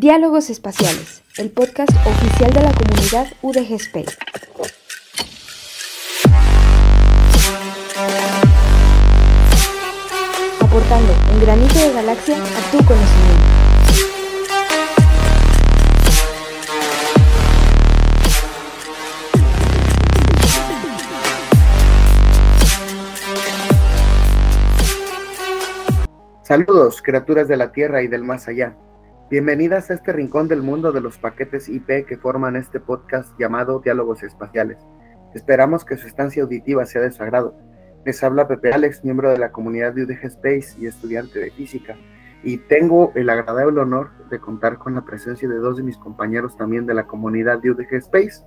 [0.00, 4.16] Diálogos Espaciales, el podcast oficial de la comunidad UDG Space.
[10.58, 13.44] Aportando un granito de galaxia a tu conocimiento.
[26.42, 28.74] Saludos, criaturas de la Tierra y del más allá.
[29.30, 33.78] Bienvenidas a este rincón del mundo de los paquetes IP que forman este podcast llamado
[33.78, 34.78] Diálogos Espaciales.
[35.34, 37.54] Esperamos que su estancia auditiva sea de su agrado.
[38.04, 41.96] Les habla Pepe Alex, miembro de la comunidad de UDG Space y estudiante de física.
[42.42, 46.56] Y tengo el agradable honor de contar con la presencia de dos de mis compañeros
[46.56, 48.44] también de la comunidad de UDG Space,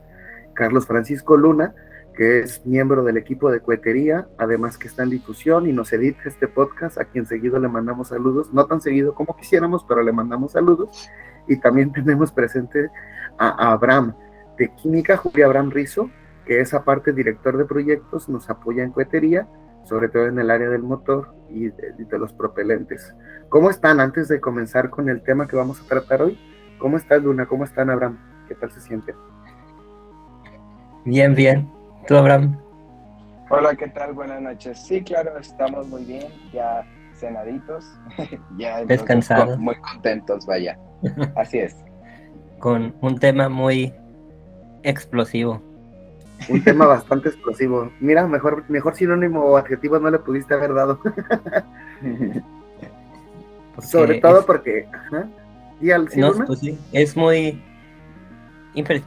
[0.54, 1.74] Carlos Francisco Luna,
[2.14, 6.22] que es miembro del equipo de cohetería, además que está en difusión y nos edita
[6.26, 10.12] este podcast, a quien seguido le mandamos saludos, no tan seguido como quisiéramos, pero le
[10.12, 11.10] mandamos saludos.
[11.48, 12.90] Y también tenemos presente
[13.38, 14.16] a, Abraham
[14.58, 16.10] de Química, Julio Abraham Rizo,
[16.46, 19.48] que es aparte director de proyectos, nos apoya en cohetería,
[19.86, 23.14] sobre todo en el área del motor y de, de los propelentes.
[23.50, 26.38] ¿Cómo están antes de comenzar con el tema que vamos a tratar hoy?
[26.80, 27.46] ¿Cómo estás, Luna?
[27.48, 28.20] ¿Cómo están, Abraham?
[28.48, 29.16] ¿Qué tal se siente?
[31.06, 31.83] Bien, bien.
[32.08, 32.60] ¿Tú, Abraham?
[33.50, 34.14] Hola, ¿qué tal?
[34.14, 34.86] Buenas noches.
[34.86, 37.86] Sí, claro, estamos muy bien, ya cenaditos,
[38.58, 39.58] ya descansados.
[39.58, 40.78] Muy contentos, vaya.
[41.38, 41.78] Así es.
[42.60, 43.94] Con un tema muy
[44.84, 45.62] explosivo.
[46.50, 47.90] Un tema bastante explosivo.
[48.02, 51.00] Mira, mejor, mejor sinónimo o adjetivo no le pudiste haber dado.
[53.80, 54.90] Sobre todo porque.
[55.80, 57.64] ¿Y al no, pues sí, es muy.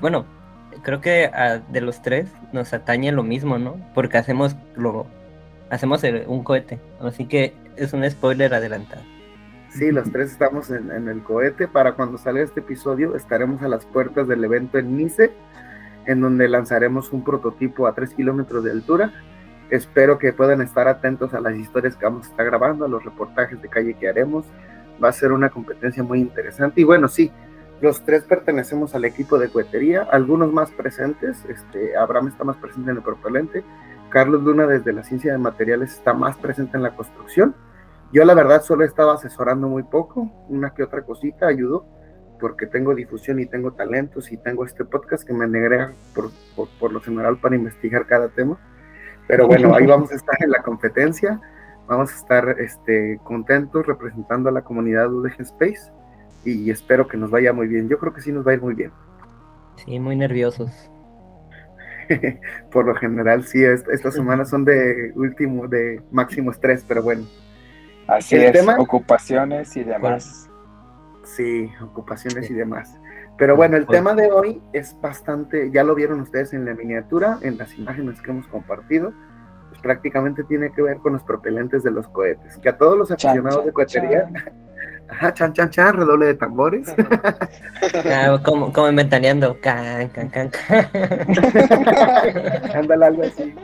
[0.01, 0.25] Bueno,
[0.87, 1.29] creo que
[1.69, 3.75] de los tres nos atañe lo mismo, ¿no?
[3.93, 5.09] Porque hacemos lo
[5.69, 9.03] hacemos un cohete, así que es un spoiler adelantado.
[9.71, 11.67] Sí, los tres estamos en, el cohete.
[11.67, 15.33] Para cuando salga este episodio, estaremos a las puertas del evento en Nice,
[16.07, 19.13] en donde lanzaremos un prototipo a 3 kilómetros de altura.
[19.71, 23.05] Espero que puedan estar atentos a las historias que vamos a estar grabando, a los
[23.05, 24.47] reportajes de calle que haremos.
[25.03, 26.81] Va a ser una competencia muy interesante.
[26.81, 27.33] Y bueno, sí,
[27.81, 32.91] los tres pertenecemos al equipo de cohetería, algunos más presentes, este, Abraham está más presente
[32.91, 33.65] en el propelente,
[34.09, 37.55] Carlos Luna desde la ciencia de materiales está más presente en la construcción.
[38.13, 41.85] Yo la verdad solo estaba asesorando muy poco, una que otra cosita ayudo,
[42.41, 46.31] porque tengo difusión y tengo talentos y tengo este podcast que me agrega por,
[46.79, 48.59] por, lo general para investigar cada tema.
[49.27, 51.41] Pero bueno, ahí vamos a estar en la competencia,
[51.89, 55.91] vamos a estar este, contentos representando a la comunidad UDG Space
[56.47, 57.89] y espero que nos vaya muy bien.
[57.89, 58.93] Yo creo que sí nos va a ir muy bien.
[59.85, 60.91] Sí, muy nerviosos.
[62.71, 67.25] Por lo general, sí, estas semanas son de último, de máximo estrés, pero bueno.
[68.07, 70.49] Así es, ocupaciones y demás.
[71.25, 72.97] Sí, ocupaciones y demás.
[73.37, 76.75] Pero bueno, el pues tema de hoy es bastante, ya lo vieron ustedes en la
[76.75, 79.13] miniatura, en las imágenes que hemos compartido,
[79.69, 83.11] pues prácticamente tiene que ver con los propelentes de los cohetes, que a todos los
[83.11, 84.31] aficionados de cohetería
[85.09, 86.95] Ajá, chan, chan, chan, redoble de tambores.
[88.05, 89.59] Ah, como, como inventaneando.
[89.61, 90.51] Can, can, can,
[92.75, 93.55] Ándale, algo así.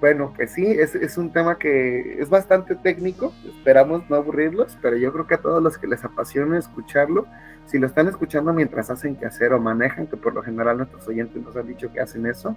[0.00, 4.96] Bueno, pues sí, es, es, un tema que es bastante técnico, esperamos no aburrirlos, pero
[4.96, 7.26] yo creo que a todos los que les apasiona escucharlo,
[7.66, 11.06] si lo están escuchando mientras hacen que hacer o manejan, que por lo general nuestros
[11.06, 12.56] oyentes nos han dicho que hacen eso,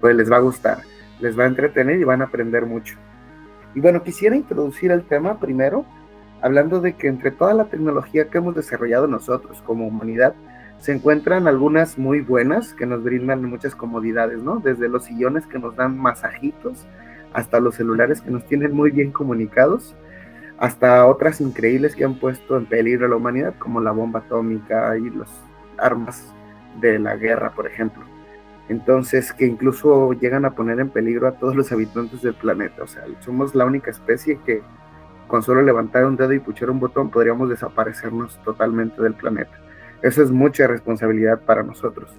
[0.00, 0.78] pues les va a gustar,
[1.20, 2.96] les va a entretener y van a aprender mucho.
[3.74, 5.84] Y bueno, quisiera introducir el tema primero,
[6.44, 10.34] hablando de que entre toda la tecnología que hemos desarrollado nosotros como humanidad,
[10.78, 14.56] se encuentran algunas muy buenas que nos brindan muchas comodidades, ¿no?
[14.56, 16.86] Desde los sillones que nos dan masajitos,
[17.32, 19.96] hasta los celulares que nos tienen muy bien comunicados,
[20.58, 24.98] hasta otras increíbles que han puesto en peligro a la humanidad, como la bomba atómica
[24.98, 25.30] y las
[25.78, 26.30] armas
[26.78, 28.02] de la guerra, por ejemplo.
[28.68, 32.82] Entonces, que incluso llegan a poner en peligro a todos los habitantes del planeta.
[32.82, 34.60] O sea, somos la única especie que
[35.26, 39.58] con solo levantar un dedo y puchar un botón podríamos desaparecernos totalmente del planeta.
[40.02, 42.10] Eso es mucha responsabilidad para nosotros.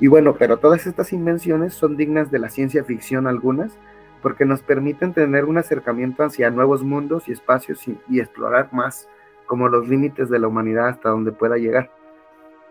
[0.00, 3.78] Y bueno, pero todas estas invenciones son dignas de la ciencia ficción algunas,
[4.20, 9.08] porque nos permiten tener un acercamiento hacia nuevos mundos y espacios y, explorar más
[9.46, 11.90] como los límites de la humanidad hasta donde pueda llegar.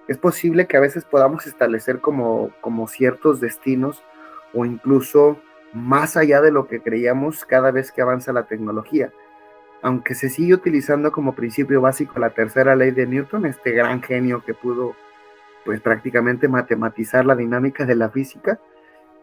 [0.07, 4.03] Es posible que a veces podamos establecer como, como ciertos destinos
[4.53, 5.38] o incluso
[5.74, 9.13] más allá de lo que creíamos cada vez que avanza la tecnología
[9.81, 14.44] aunque se sigue utilizando como principio básico la tercera ley de Newton, este gran genio
[14.44, 14.95] que pudo
[15.66, 18.60] pues prácticamente matematizar la dinámica de la física,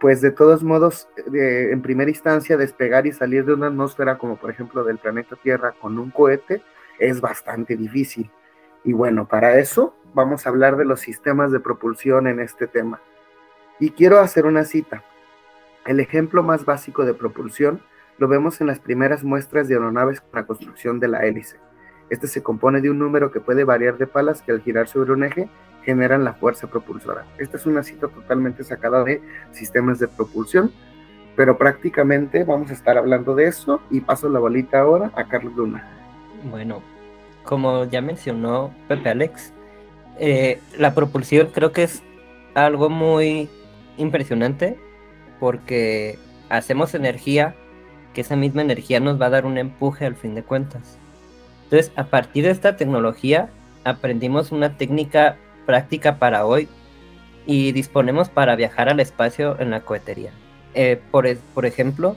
[0.00, 4.50] pues de todos modos, en primera instancia, despegar y salir de una atmósfera como por
[4.50, 6.62] ejemplo del planeta Tierra con un cohete
[6.98, 8.30] es bastante difícil.
[8.84, 13.00] Y bueno, para eso vamos a hablar de los sistemas de propulsión en este tema.
[13.80, 15.02] Y quiero hacer una cita.
[15.84, 17.80] El ejemplo más básico de propulsión
[18.18, 21.56] lo vemos en las primeras muestras de aeronaves con la construcción de la hélice.
[22.10, 25.12] Este se compone de un número que puede variar de palas que al girar sobre
[25.12, 25.48] un eje
[25.84, 27.24] generan la fuerza propulsora.
[27.38, 29.22] Esta es una cita totalmente sacada de
[29.52, 30.72] sistemas de propulsión,
[31.36, 35.54] pero prácticamente vamos a estar hablando de eso y paso la bolita ahora a Carlos
[35.54, 35.88] Luna.
[36.50, 36.82] Bueno,
[37.44, 39.52] como ya mencionó Pepe Alex,
[40.18, 42.02] eh, la propulsión creo que es
[42.54, 43.48] algo muy
[43.96, 44.76] impresionante
[45.38, 46.18] porque
[46.48, 47.54] hacemos energía
[48.18, 50.98] que esa misma energía nos va a dar un empuje al fin de cuentas.
[51.62, 53.48] Entonces, a partir de esta tecnología,
[53.84, 55.36] aprendimos una técnica
[55.66, 56.66] práctica para hoy
[57.46, 60.32] y disponemos para viajar al espacio en la cohetería.
[60.74, 61.28] Eh, por,
[61.64, 62.16] ejemplo,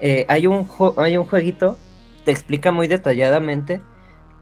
[0.00, 1.78] eh, hay, un hay un jueguito,
[2.24, 3.80] te explica muy detalladamente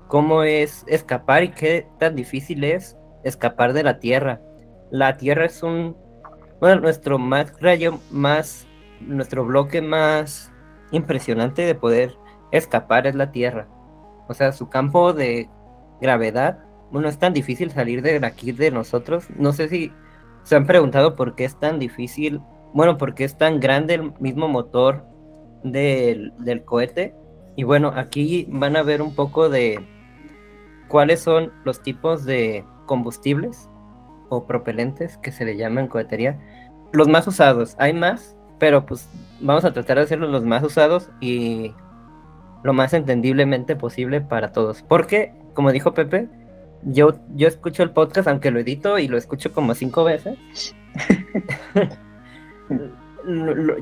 [0.09, 4.41] cómo es escapar y qué tan difícil es escapar de la Tierra.
[4.91, 5.99] La Tierra es un,
[6.61, 8.67] bueno, nuestro más rayo, más,
[9.01, 10.53] nuestro bloque más
[10.93, 12.17] impresionante de poder
[12.53, 13.69] escapar es la Tierra.
[14.29, 15.49] O sea, su campo de
[16.01, 19.29] gravedad, bueno, es tan difícil salir de aquí de nosotros.
[19.37, 19.93] No sé si
[20.43, 22.41] se han preguntado por qué es tan difícil,
[22.73, 25.05] bueno, porque es tan grande el mismo motor
[25.65, 27.15] del, del cohete.
[27.57, 29.85] Y bueno, aquí van a ver un poco de
[30.89, 33.69] cuáles son los tipos de combustibles
[34.29, 36.39] o propelentes que se le llaman cohetería.
[36.93, 39.09] Los más usados, hay más, pero pues
[39.41, 41.75] vamos a tratar de hacerlos los más usados y
[42.63, 44.83] lo más entendiblemente posible para todos.
[44.83, 46.29] Porque, como dijo Pepe,
[46.83, 50.39] yo, yo escucho el podcast, aunque lo edito y lo escucho como cinco veces.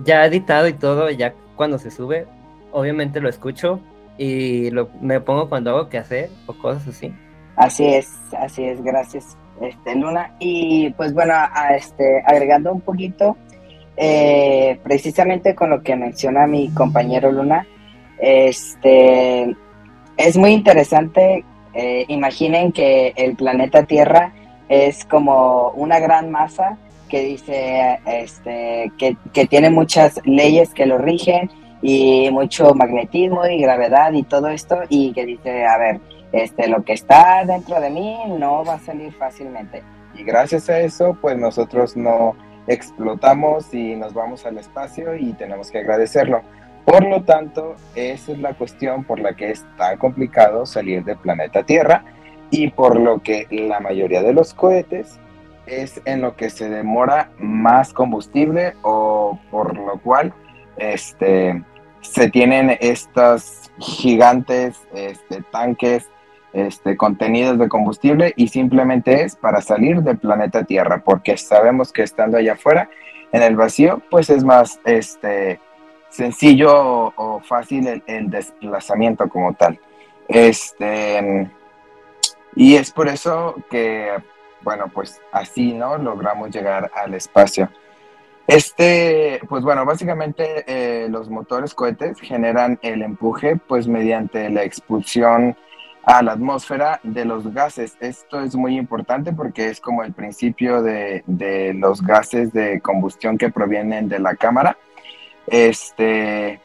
[0.05, 2.27] ya editado y todo, ya cuando se sube,
[2.73, 3.81] obviamente lo escucho
[4.17, 7.13] y lo, me pongo cuando hago que hacer o cosas así.
[7.57, 10.35] Así es, así es, gracias este, Luna.
[10.39, 13.37] Y pues bueno, a, este, agregando un poquito,
[14.01, 17.67] eh, precisamente con lo que menciona mi compañero Luna,
[18.21, 19.57] este,
[20.17, 21.45] es muy interesante.
[21.75, 24.33] Eh, imaginen que el planeta Tierra
[24.69, 26.79] es como una gran masa
[27.09, 31.51] que dice este, que, que tiene muchas leyes que lo rigen
[31.83, 36.01] y mucho magnetismo y gravedad y todo esto y que dice, a ver,
[36.33, 39.83] este, lo que está dentro de mí no va a salir fácilmente.
[40.15, 42.37] Y gracias a eso, pues nosotros no
[42.69, 46.43] explotamos y nos vamos al espacio y tenemos que agradecerlo.
[46.85, 51.19] Por lo tanto, esa es la cuestión por la que es tan complicado salir del
[51.19, 52.05] planeta Tierra
[52.51, 55.19] y por lo que la mayoría de los cohetes
[55.67, 60.33] es en lo que se demora más combustible o por lo cual
[60.79, 61.63] este,
[62.01, 66.09] se tienen estos gigantes este, tanques
[66.59, 72.03] este, contenidos de combustible y simplemente es para salir del planeta Tierra, porque sabemos que
[72.03, 72.91] estando allá afuera,
[73.33, 75.61] en el vacío, pues es más este,
[76.11, 79.79] sencillo o, fácil el, desplazamiento como tal.
[80.29, 81.51] Este,
[82.55, 84.13] y es por eso que,
[84.63, 85.97] bueno, pues así, ¿no?
[85.99, 87.71] Logramos llegar al espacio.
[88.47, 95.55] Este, pues bueno, básicamente eh, los motores cohetes generan el empuje pues mediante la expulsión
[96.09, 97.99] a la atmósfera de los gases.
[98.01, 103.37] Esto es muy importante porque es como el principio de, de los gases de combustión
[103.37, 104.79] que provienen de la cámara.
[105.47, 106.61] Este,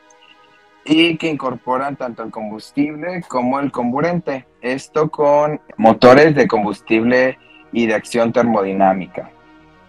[0.85, 4.45] y que incorporan tanto el combustible como el comburente.
[4.61, 7.37] Esto con motores de combustible
[7.73, 9.29] y de acción termodinámica.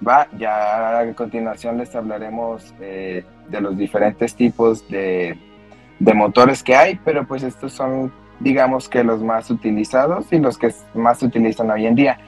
[0.07, 5.39] Va, ya a continuación les hablaremos eh, de los diferentes tipos de,
[6.01, 10.59] de, motores que hay, pero pues estos son, digamos que los más utilizados y los
[10.59, 12.19] que más se utilizan hoy en día.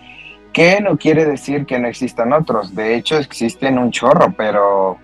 [0.52, 4.96] Que no quiere decir que no existan otros, de hecho existen un chorro, pero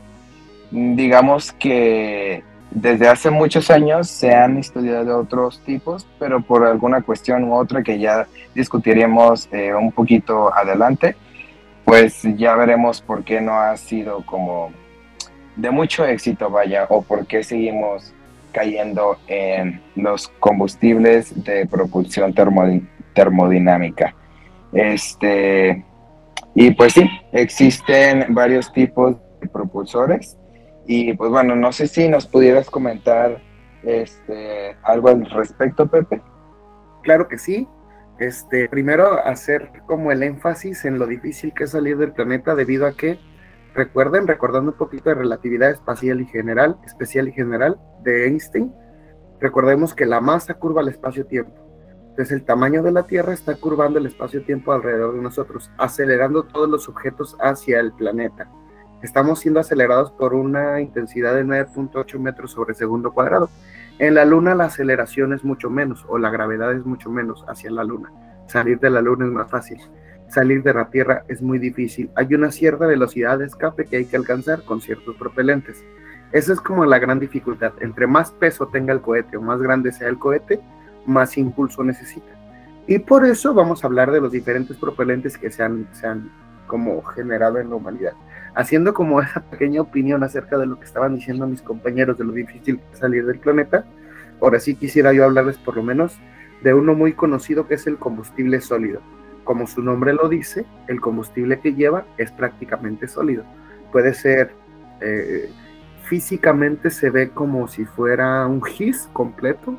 [0.71, 7.45] digamos que desde hace muchos años se han estudiado otros tipos, pero por alguna cuestión
[7.45, 11.15] u otra que ya discutiremos eh, un poquito adelante,
[11.85, 14.73] pues ya veremos por qué no ha sido como
[15.57, 18.15] de mucho éxito, vaya, o por qué seguimos
[18.53, 22.35] cayendo en los combustibles de propulsión
[23.15, 24.15] termodinámica.
[24.73, 25.85] Este,
[26.55, 30.37] y pues sí, existen varios tipos de propulsores.
[30.87, 33.41] Y pues bueno, no sé si nos pudieras comentar
[33.83, 36.21] este, algo al respecto, Pepe.
[37.03, 37.69] Claro que sí.
[38.19, 42.87] Este, primero hacer como el énfasis en lo difícil que es salir del planeta debido
[42.87, 43.19] a que,
[43.75, 48.73] recuerden, recordando un poquito de relatividad espacial y general, especial y general de Einstein,
[49.41, 51.53] recordemos que la masa curva al espacio-tiempo.
[52.11, 56.69] Entonces el tamaño de la Tierra está curvando el espacio-tiempo alrededor de nosotros, acelerando todos
[56.69, 58.51] los objetos hacia el planeta.
[59.03, 63.49] Estamos siendo acelerados por una intensidad de 9.8 metros sobre segundo cuadrado.
[63.99, 67.71] En la Luna la aceleración es mucho menos, o la gravedad es mucho menos hacia
[67.71, 68.13] la Luna.
[68.47, 69.81] Salir de la Luna es más fácil.
[70.33, 72.09] Salir de la Tierra es muy difícil.
[72.15, 75.85] Hay una cierta velocidad de escape que hay que alcanzar con ciertos propelentes.
[76.33, 77.75] Esa es como la gran dificultad.
[77.81, 80.59] Entre más peso tenga el cohete o más grande sea el cohete,
[81.05, 82.33] más impulso necesita.
[82.87, 86.33] Y por eso vamos a hablar de los diferentes propelentes que se han, se han
[86.67, 88.15] como generado en la humanidad.
[88.55, 92.33] Haciendo como esa pequeña opinión acerca de lo que estaban diciendo mis compañeros de lo
[92.33, 93.85] difícil que salir del planeta,
[94.41, 96.19] ahora sí quisiera yo hablarles por lo menos
[96.63, 99.03] de uno muy conocido que es el combustible sólido.
[99.45, 103.45] Como su nombre lo dice, el combustible que lleva es prácticamente sólido.
[103.91, 104.53] Puede ser,
[105.01, 105.51] eh,
[106.05, 109.77] físicamente se ve como si fuera un gis completo,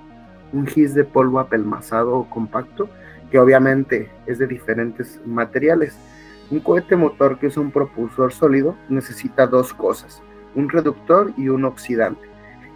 [0.51, 2.89] un gis de polvo apelmazado o compacto,
[3.31, 5.97] que obviamente es de diferentes materiales.
[6.51, 10.21] Un cohete motor que usa un propulsor sólido necesita dos cosas,
[10.55, 12.27] un reductor y un oxidante.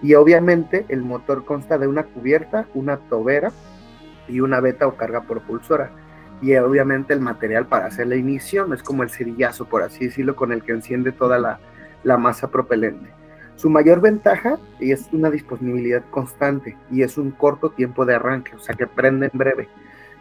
[0.01, 3.51] Y obviamente el motor consta de una cubierta, una tobera
[4.27, 5.91] y una beta o carga propulsora.
[6.41, 10.35] Y obviamente el material para hacer la ignición es como el cerillazo, por así decirlo,
[10.35, 11.59] con el que enciende toda la,
[12.03, 13.09] la masa propelente.
[13.55, 18.59] Su mayor ventaja es una disponibilidad constante y es un corto tiempo de arranque, o
[18.59, 19.67] sea que prende en breve.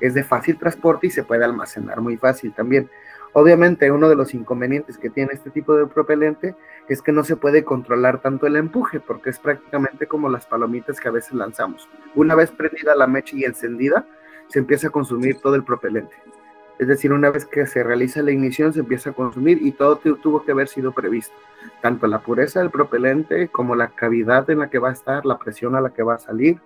[0.00, 2.88] Es de fácil transporte y se puede almacenar muy fácil también.
[3.34, 6.54] Obviamente uno de los inconvenientes que tiene este tipo de propelente
[6.88, 10.98] es que no se puede controlar tanto el empuje porque es prácticamente como las palomitas
[10.98, 11.86] que a veces lanzamos.
[12.14, 14.06] Una vez prendida la mecha y encendida,
[14.48, 16.14] se empieza a consumir todo el propelente.
[16.78, 19.96] Es decir, una vez que se realiza la ignición, se empieza a consumir y todo
[19.96, 21.34] tuvo que haber sido previsto.
[21.80, 25.38] Tanto la pureza del propelente como la cavidad en la que va a estar, la
[25.38, 26.60] presión a la que va a salir.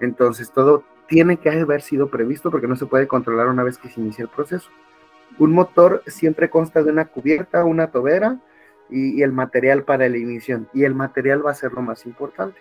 [0.00, 3.88] Entonces, todo tiene que haber sido previsto porque no se puede controlar una vez que
[3.88, 4.68] se inicia el proceso.
[5.38, 8.38] Un motor siempre consta de una cubierta, una tobera
[8.90, 10.68] y, el material para la ignición.
[10.74, 12.58] Y el material va a ser lo más importante.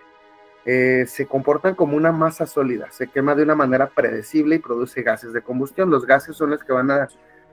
[0.65, 5.01] Eh, se comportan como una masa sólida, se quema de una manera predecible y produce
[5.01, 5.89] gases de combustión.
[5.89, 7.10] Los gases son los que van a,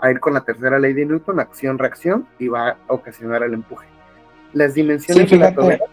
[0.08, 3.86] ir con la tercera ley de Newton, acción-reacción, y va a ocasionar el empuje.
[4.52, 5.84] Las dimensiones de la tobera.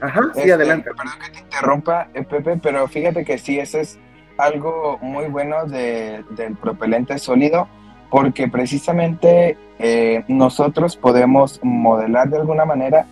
[0.00, 0.90] Ajá, sí, este, adelante.
[0.96, 3.98] Perdón que te interrumpa, eh, Pepe, pero fíjate que sí, eso es
[4.38, 7.68] algo muy bueno del propelente sólido,
[8.10, 13.06] porque precisamente eh, nosotros podemos modelar de alguna manera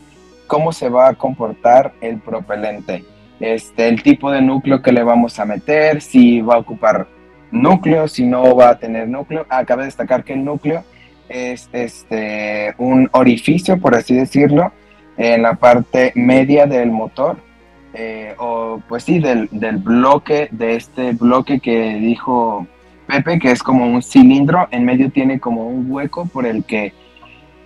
[0.47, 3.05] cómo se va a comportar el propelente
[3.41, 7.07] este, el tipo de núcleo que le vamos a meter, si va a ocupar
[7.51, 9.47] núcleo, si no va a tener núcleo.
[9.49, 10.85] Acaba de destacar que el núcleo
[11.29, 14.73] es este, un orificio, por así decirlo,
[15.17, 17.39] en la parte media del motor,
[17.95, 22.67] eh, o pues sí, del, del, bloque, de este bloque que dijo
[23.07, 26.93] Pepe, que es como un cilindro, en medio tiene como un hueco por el que,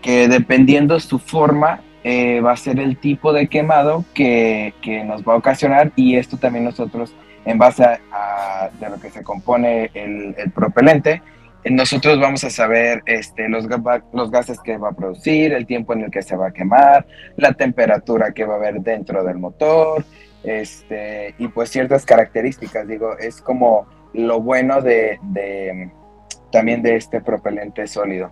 [0.02, 4.72] que dependiendo su forma, eh, va a ser el tipo de quemado que,
[5.06, 7.12] nos va a ocasionar y esto también nosotros,
[7.44, 11.22] en base a, de lo que se compone el, propelente,
[11.64, 13.66] nosotros vamos a saber este, los,
[14.12, 17.06] los gases que va a producir, el tiempo en el que se va a quemar,
[17.36, 20.04] la temperatura que va a haber dentro del motor,
[20.44, 25.90] este, y pues ciertas características, digo, es como lo bueno de, de
[26.50, 28.30] también de este propelente sólido.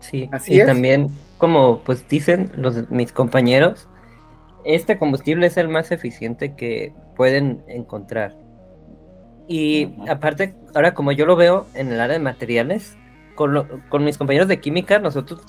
[0.00, 3.88] Sí, Así y también, como pues dicen los, mis compañeros,
[4.64, 8.34] este combustible es el más eficiente que pueden encontrar.
[9.48, 12.96] Y aparte, ahora como yo lo veo en el área de materiales,
[13.36, 15.40] con, con mis compañeros de química, nosotros,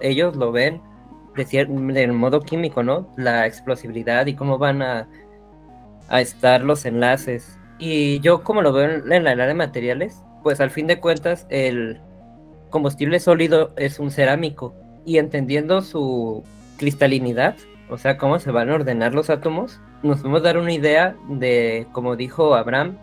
[0.00, 0.80] ellos lo ven
[1.34, 3.12] de, modo químico, ¿no?
[3.16, 5.08] La explosibilidad y cómo van a,
[6.08, 7.58] a estar los enlaces.
[7.78, 11.00] Y yo como lo veo en, en el área de materiales, pues al fin de
[11.00, 12.00] cuentas el,
[12.72, 16.44] combustible sólido es un cerámico y entendiendo su
[16.76, 17.56] cristalinidad,
[17.88, 21.86] o sea, cómo se van a ordenar los átomos, nos podemos dar una idea de,
[21.92, 22.96] como dijo Abraham,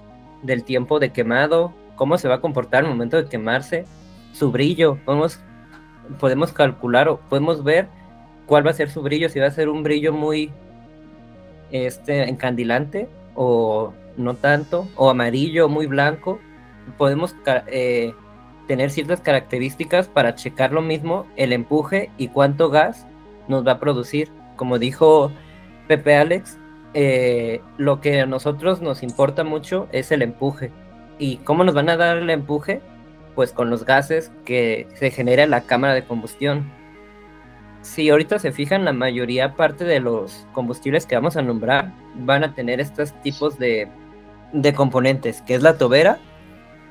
[0.43, 3.85] del tiempo de quemado, cómo se va a comportar el momento de quemarse,
[4.33, 5.39] su brillo, podemos,
[6.19, 7.87] podemos calcular o podemos ver
[8.45, 10.51] cuál va a ser su brillo, si va a ser un brillo muy
[11.71, 16.39] este, encandilante o no tanto, o amarillo, muy blanco,
[16.97, 17.35] podemos
[17.67, 18.13] eh,
[18.69, 23.07] tener ciertas características para checar lo mismo, el empuje y cuánto gas
[23.47, 24.29] nos va a producir.
[24.57, 25.31] Como dijo
[25.87, 26.59] Pepe Alex,
[26.93, 30.71] eh, lo que a nosotros nos importa mucho es el empuje.
[31.17, 32.79] ¿Y cómo nos van a dar el empuje?
[33.33, 36.71] Pues con los gases que se genera en la cámara de combustión.
[37.81, 42.43] Si ahorita se fijan, la mayoría parte de los combustibles que vamos a nombrar van
[42.43, 43.87] a tener estos tipos de,
[44.53, 46.19] de componentes, que es la tobera,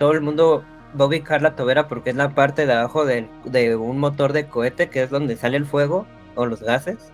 [0.00, 0.64] todo el mundo
[0.98, 4.32] va a ubicar la tobera porque es la parte de abajo de, de un motor
[4.32, 7.12] de cohete que es donde sale el fuego o los gases.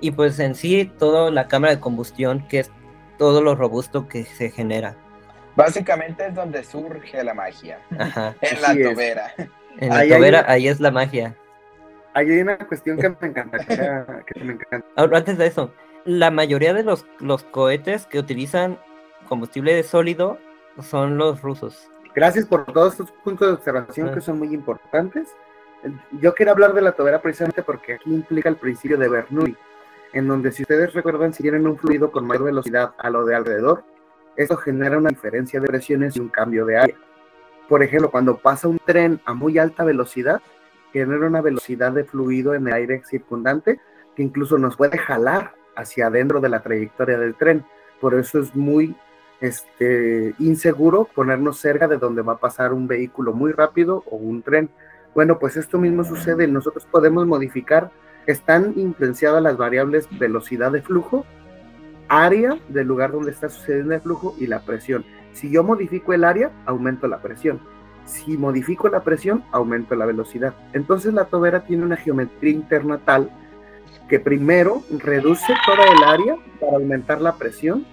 [0.00, 2.70] Y pues en sí toda la cámara de combustión que es
[3.18, 4.96] todo lo robusto que se genera.
[5.56, 7.78] Básicamente es donde surge la magia.
[8.40, 9.32] En la tobera.
[9.78, 11.34] En la tobera, ahí es la magia.
[12.14, 13.58] Ahí hay una cuestión que me encanta.
[13.58, 14.86] Que, me encanta.
[15.16, 15.72] antes de eso,
[16.04, 18.78] la mayoría de los, los cohetes que utilizan
[19.28, 20.38] combustible sólido
[20.80, 21.90] son los rusos.
[22.16, 25.28] Gracias por todos estos puntos de observación que son muy importantes.
[26.12, 29.54] Yo quiero hablar de la tobera precisamente porque aquí implica el principio de Bernoulli,
[30.14, 33.34] en donde si ustedes recuerdan, si tienen un fluido con mayor velocidad a lo de
[33.34, 33.84] alrededor,
[34.34, 36.96] esto genera una diferencia de presiones y un cambio de área.
[37.68, 40.40] Por ejemplo, cuando pasa un tren a muy alta velocidad,
[40.94, 43.78] genera una velocidad de fluido en el aire circundante
[44.14, 47.66] que incluso nos puede jalar hacia adentro de la trayectoria del tren.
[48.00, 48.96] Por eso es muy
[49.40, 54.42] este, inseguro ponernos cerca de donde va a pasar un vehículo muy rápido o un
[54.42, 54.70] tren.
[55.14, 56.46] Bueno, pues esto mismo sucede.
[56.46, 57.90] Nosotros podemos modificar,
[58.26, 61.24] están influenciadas las variables velocidad de flujo,
[62.08, 65.04] área del lugar donde está sucediendo el flujo y la presión.
[65.32, 67.60] Si yo modifico el área, aumento la presión.
[68.04, 70.54] Si modifico la presión, aumento la velocidad.
[70.72, 73.30] Entonces la tobera tiene una geometría interna tal
[74.08, 77.84] que primero reduce toda el área para aumentar la presión,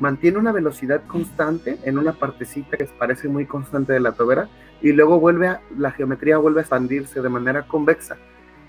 [0.00, 4.48] mantiene una velocidad constante en una partecita que parece muy constante de la tobera
[4.82, 8.16] y luego vuelve a, la geometría vuelve a expandirse de manera convexa,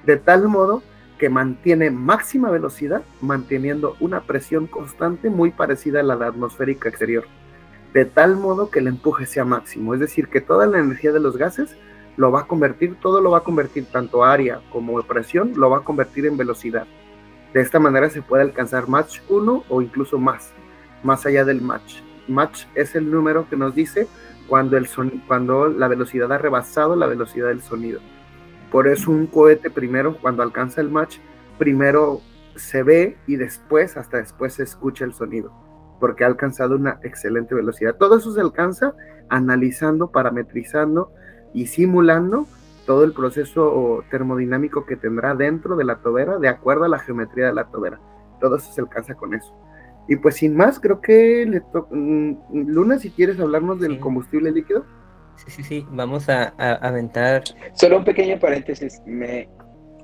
[0.05, 0.81] de tal modo
[1.17, 7.25] que mantiene máxima velocidad, manteniendo una presión constante muy parecida a la atmosférica exterior,
[7.93, 11.19] de tal modo que el empuje sea máximo, es decir, que toda la energía de
[11.19, 11.75] los gases
[12.17, 15.79] lo va a convertir, todo lo va a convertir, tanto área como presión, lo va
[15.79, 16.85] a convertir en velocidad.
[17.53, 20.51] De esta manera se puede alcanzar Mach 1 o incluso más,
[21.03, 22.01] más allá del Mach.
[22.27, 24.07] Mach es el número que nos dice
[24.47, 27.99] cuando, el son, cuando la velocidad ha rebasado la velocidad del sonido.
[28.71, 31.15] Por eso un cohete primero, cuando alcanza el Mach,
[31.57, 32.21] primero
[32.55, 35.51] se ve y después, hasta después se escucha el sonido,
[35.99, 37.95] porque ha alcanzado una excelente velocidad.
[37.95, 38.93] Todo eso se alcanza
[39.29, 41.11] analizando, parametrizando
[41.53, 42.45] y simulando
[42.85, 47.47] todo el proceso termodinámico que tendrá dentro de la tobera de acuerdo a la geometría
[47.47, 47.99] de la tobera.
[48.39, 49.53] Todo eso se alcanza con eso.
[50.07, 54.85] Y pues sin más, creo que le mm, Luna, si quieres hablarnos del combustible líquido.
[55.35, 57.43] Sí, sí, sí, vamos a, aventar.
[57.73, 59.47] Solo un pequeño paréntesis, me,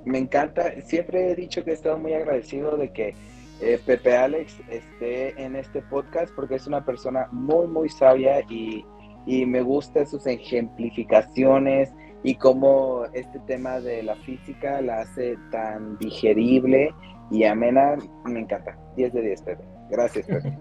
[0.05, 3.15] me encanta, siempre he dicho que he estado muy agradecido de que
[3.61, 8.85] eh, Pepe Alex esté en este podcast porque es una persona muy, muy sabia y
[9.25, 15.97] y me gustan sus ejemplificaciones y cómo este tema de la física la hace tan
[15.97, 16.93] digerible
[17.31, 17.95] y amena.
[18.25, 18.77] Me encanta.
[18.95, 19.72] 10 de 10, Pepe.
[19.89, 20.57] Gracias, Pepe.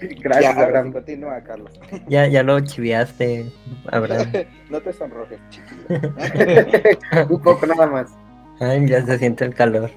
[0.22, 0.92] Gracias, Abraham.
[0.92, 1.80] Continúa, Carlos.
[2.08, 3.52] Ya, ya lo chiviaste,
[3.90, 4.32] Abraham.
[4.70, 7.28] no te sonrojes, chiquillo.
[7.34, 8.12] Un poco nada más.
[8.60, 9.90] Ay, ya se siente el calor.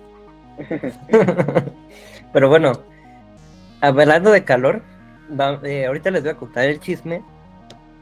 [2.34, 2.74] Pero bueno,
[3.82, 4.82] hablando de calor,
[5.64, 7.22] eh, ahorita les voy a contar el chisme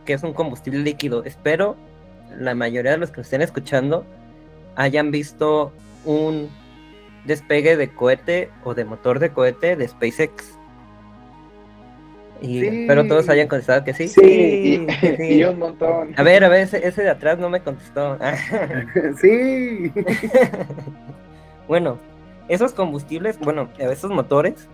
[0.05, 1.23] que es un combustible líquido.
[1.25, 1.75] Espero
[2.38, 4.05] la mayoría de los que estén escuchando
[4.75, 5.73] hayan visto
[6.05, 6.49] un
[7.25, 10.54] despegue de cohete o de motor de cohete de SpaceX.
[12.41, 14.08] Y espero todos hayan contestado que sí.
[14.08, 14.86] Sí,
[15.17, 16.13] sí, un montón.
[16.17, 18.17] A ver, a ver, ese, de atrás no me contestó.
[19.21, 19.91] sí.
[21.67, 21.98] bueno,
[22.48, 24.67] esos combustibles, bueno, esos motores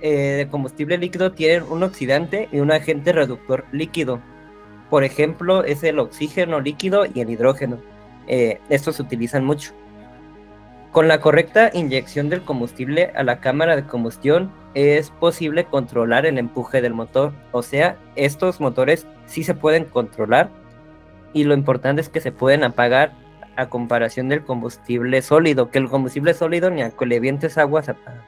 [0.00, 4.20] eh, de combustible líquido tienen un oxidante y un agente reductor líquido
[4.90, 7.78] por ejemplo, es el oxígeno líquido y el hidrógeno.
[8.26, 9.72] Eh, estos se utilizan mucho.
[10.92, 16.38] Con la correcta inyección del combustible a la cámara de combustión es posible controlar el
[16.38, 17.32] empuje del motor.
[17.52, 20.48] O sea, estos motores sí se pueden controlar
[21.34, 23.12] y lo importante es que se pueden apagar
[23.56, 27.80] a comparación del combustible sólido, que el combustible sólido ni a que le vientes agua
[27.80, 28.24] apaga.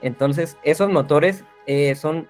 [0.00, 2.28] Entonces, esos motores eh, son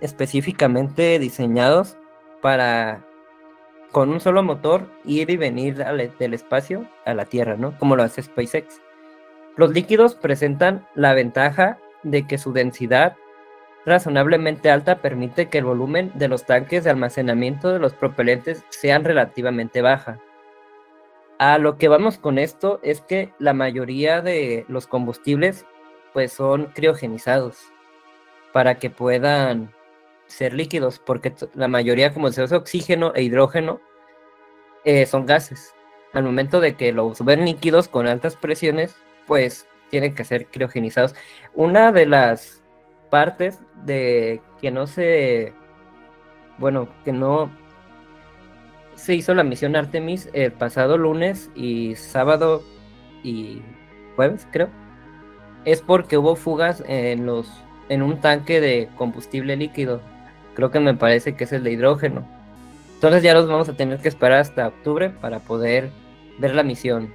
[0.00, 1.96] específicamente diseñados
[2.42, 3.04] para
[3.94, 7.78] con un solo motor ir y venir del espacio a la Tierra, ¿no?
[7.78, 8.80] Como lo hace SpaceX.
[9.56, 13.14] Los líquidos presentan la ventaja de que su densidad
[13.86, 19.04] razonablemente alta permite que el volumen de los tanques de almacenamiento de los propelentes sean
[19.04, 20.18] relativamente baja.
[21.38, 25.66] A lo que vamos con esto es que la mayoría de los combustibles
[26.12, 27.58] pues son criogenizados
[28.52, 29.72] para que puedan
[30.26, 33.80] ser líquidos, porque la mayoría, como se usa oxígeno e hidrógeno,
[34.84, 35.74] eh, son gases.
[36.12, 41.14] Al momento de que los ven líquidos con altas presiones, pues tienen que ser criogenizados.
[41.54, 42.62] Una de las
[43.10, 45.52] partes de que no se,
[46.58, 47.50] bueno, que no
[48.94, 52.62] se hizo la misión Artemis el pasado lunes y sábado
[53.22, 53.62] y
[54.16, 54.68] jueves, creo,
[55.64, 57.48] es porque hubo fugas en los
[57.88, 60.00] en un tanque de combustible líquido.
[60.54, 62.26] Creo que me parece que es el de hidrógeno.
[62.94, 65.90] Entonces ya los vamos a tener que esperar hasta octubre para poder
[66.38, 67.12] ver la misión.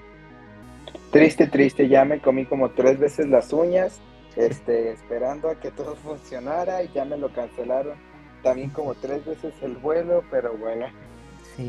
[1.11, 3.99] Triste, triste, ya me comí como tres veces las uñas,
[4.35, 7.97] este, esperando a que todo funcionara y ya me lo cancelaron.
[8.43, 10.85] También como tres veces el vuelo, pero bueno.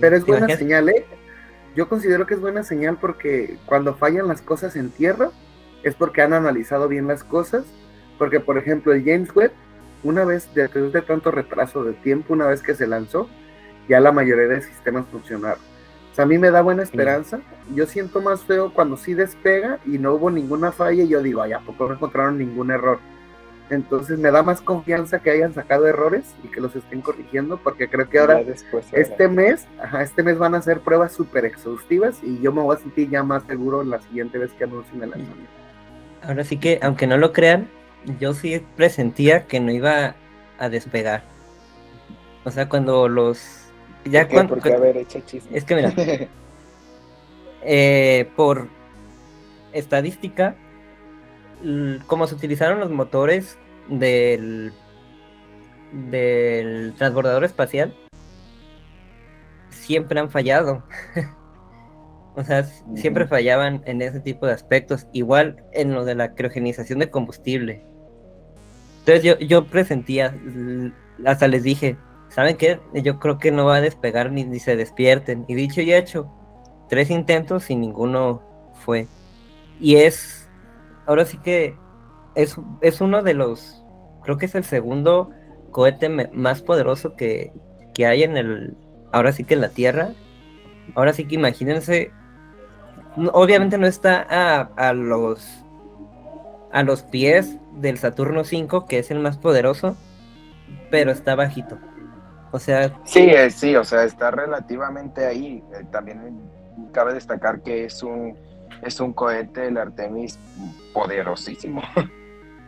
[0.00, 1.04] pero es buena señal, ¿eh?
[1.74, 5.30] Yo considero que es buena señal porque cuando fallan las cosas en tierra
[5.82, 7.64] es porque han analizado bien las cosas.
[8.18, 9.52] Porque, por ejemplo, el James Webb,
[10.02, 13.28] una vez, después de tanto retraso de tiempo, una vez que se lanzó,
[13.88, 15.60] ya la mayoría de sistemas funcionaron.
[16.10, 17.40] O sea, a mí me da buena esperanza.
[17.74, 21.42] Yo siento más feo cuando sí despega y no hubo ninguna falla y yo digo,
[21.42, 22.98] ay, ¿a poco no encontraron ningún error?
[23.70, 27.88] Entonces me da más confianza que hayan sacado errores y que los estén corrigiendo, porque
[27.88, 28.42] creo que ahora,
[28.92, 32.76] este mes, ajá, este mes van a hacer pruebas súper exhaustivas y yo me voy
[32.76, 35.52] a sentir ya más seguro la siguiente vez que anuncien el lanzamiento.
[36.22, 37.68] Ahora sí que, aunque no lo crean,
[38.18, 40.14] yo sí presentía que no iba
[40.58, 41.22] a despegar.
[42.44, 43.60] O sea, cuando los
[44.04, 44.56] ya cuando,
[45.52, 45.92] Es que mira,
[47.62, 48.68] eh, por
[49.72, 50.56] estadística,
[52.06, 53.58] como se utilizaron los motores
[53.88, 54.72] del,
[55.92, 57.94] del transbordador espacial,
[59.68, 60.82] siempre han fallado.
[62.36, 65.06] o sea, siempre fallaban en ese tipo de aspectos.
[65.12, 67.89] Igual en lo de la criogenización de combustible.
[69.00, 70.34] Entonces yo, yo presentía,
[71.24, 71.96] hasta les dije,
[72.28, 72.80] ¿saben qué?
[72.94, 75.44] Yo creo que no va a despegar ni, ni se despierten.
[75.48, 76.30] Y dicho y hecho,
[76.88, 78.42] tres intentos y ninguno
[78.74, 79.06] fue.
[79.80, 80.48] Y es,
[81.06, 81.76] ahora sí que
[82.34, 83.82] es, es uno de los,
[84.22, 85.30] creo que es el segundo
[85.70, 87.52] cohete más poderoso que,
[87.94, 88.76] que hay en el,
[89.12, 90.10] ahora sí que en la Tierra.
[90.94, 92.10] Ahora sí que imagínense,
[93.32, 95.64] obviamente no está a, a los
[96.72, 99.96] a los pies del Saturno 5, que es el más poderoso,
[100.90, 101.78] pero está bajito.
[102.52, 102.92] O sea...
[103.04, 105.62] Sí, eh, sí, o sea, está relativamente ahí.
[105.72, 106.40] Eh, también
[106.92, 108.36] cabe destacar que es un,
[108.82, 110.38] es un cohete, el Artemis,
[110.92, 111.82] poderosísimo.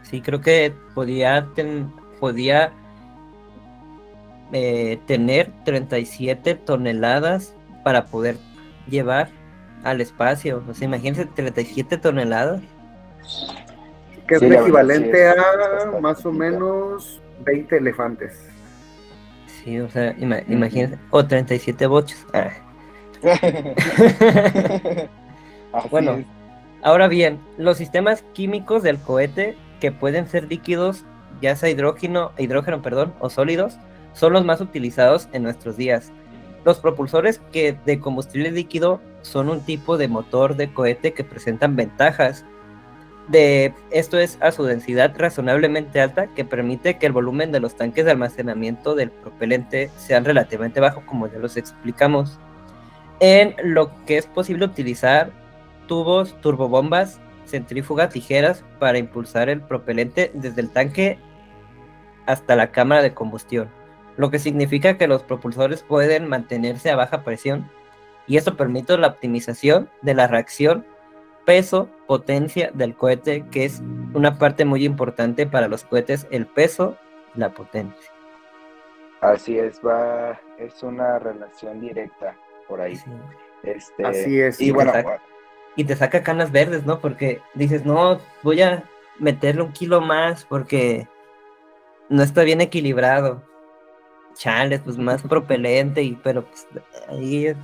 [0.02, 1.48] Sí, creo que podía,
[2.18, 2.72] podía
[4.52, 8.36] eh, tener 37 toneladas para poder
[8.88, 9.28] llevar
[9.84, 10.62] al espacio.
[10.68, 12.60] O sea, imagínense 37 toneladas.
[14.38, 15.35] Que es equivalente a
[16.01, 18.49] más o menos 20 elefantes.
[19.47, 22.27] Sí, o sea, imagínense, o 37 boches.
[22.33, 22.51] Ah.
[25.90, 26.25] bueno,
[26.83, 31.05] ahora bien, los sistemas químicos del cohete que pueden ser líquidos,
[31.40, 33.79] ya sea hidrógeno, hidrógeno, perdón, o sólidos,
[34.14, 36.12] son los más utilizados en nuestros días.
[36.64, 41.77] Los propulsores que de combustible líquido son un tipo de motor de cohete que presentan
[41.77, 42.45] ventajas
[43.28, 47.76] de esto es a su densidad razonablemente alta que permite que el volumen de los
[47.76, 52.38] tanques de almacenamiento del propelente sean relativamente bajo, como ya los explicamos.
[53.20, 55.30] En lo que es posible utilizar
[55.87, 61.18] tubos, turbobombas, centrífugas ligeras para impulsar el propelente desde el tanque
[62.26, 63.68] hasta la cámara de combustión,
[64.16, 67.68] lo que significa que los propulsores pueden mantenerse a baja presión
[68.26, 70.87] y esto permite la optimización de la reacción
[71.44, 73.83] peso, potencia del cohete, que es
[74.14, 76.96] una parte muy importante para los cohetes, el peso,
[77.35, 78.11] la potencia.
[79.20, 82.37] Así es, va, es una relación directa
[82.68, 82.98] por ahí.
[83.62, 84.61] Este, Así es.
[84.61, 85.22] Y, bueno, te saca,
[85.76, 87.00] y te saca canas verdes, ¿no?
[87.00, 88.85] Porque dices, no, voy a
[89.18, 91.07] meterle un kilo más porque
[92.09, 93.42] no está bien equilibrado.
[94.35, 96.66] Chales, pues más propelente, y pero pues
[97.09, 97.57] ahí es.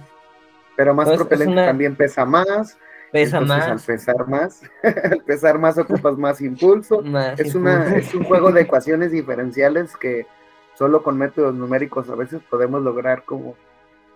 [0.77, 2.79] Pero más pues, propelente también pesa más
[3.12, 3.68] Pesa más.
[3.68, 7.03] Al pesar más, al pesar más ocupas más impulso.
[7.38, 10.27] es, Una, es un juego de ecuaciones diferenciales que
[10.75, 13.57] solo con métodos numéricos a veces podemos lograr como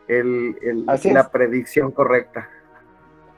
[0.08, 2.48] el, la predicción correcta.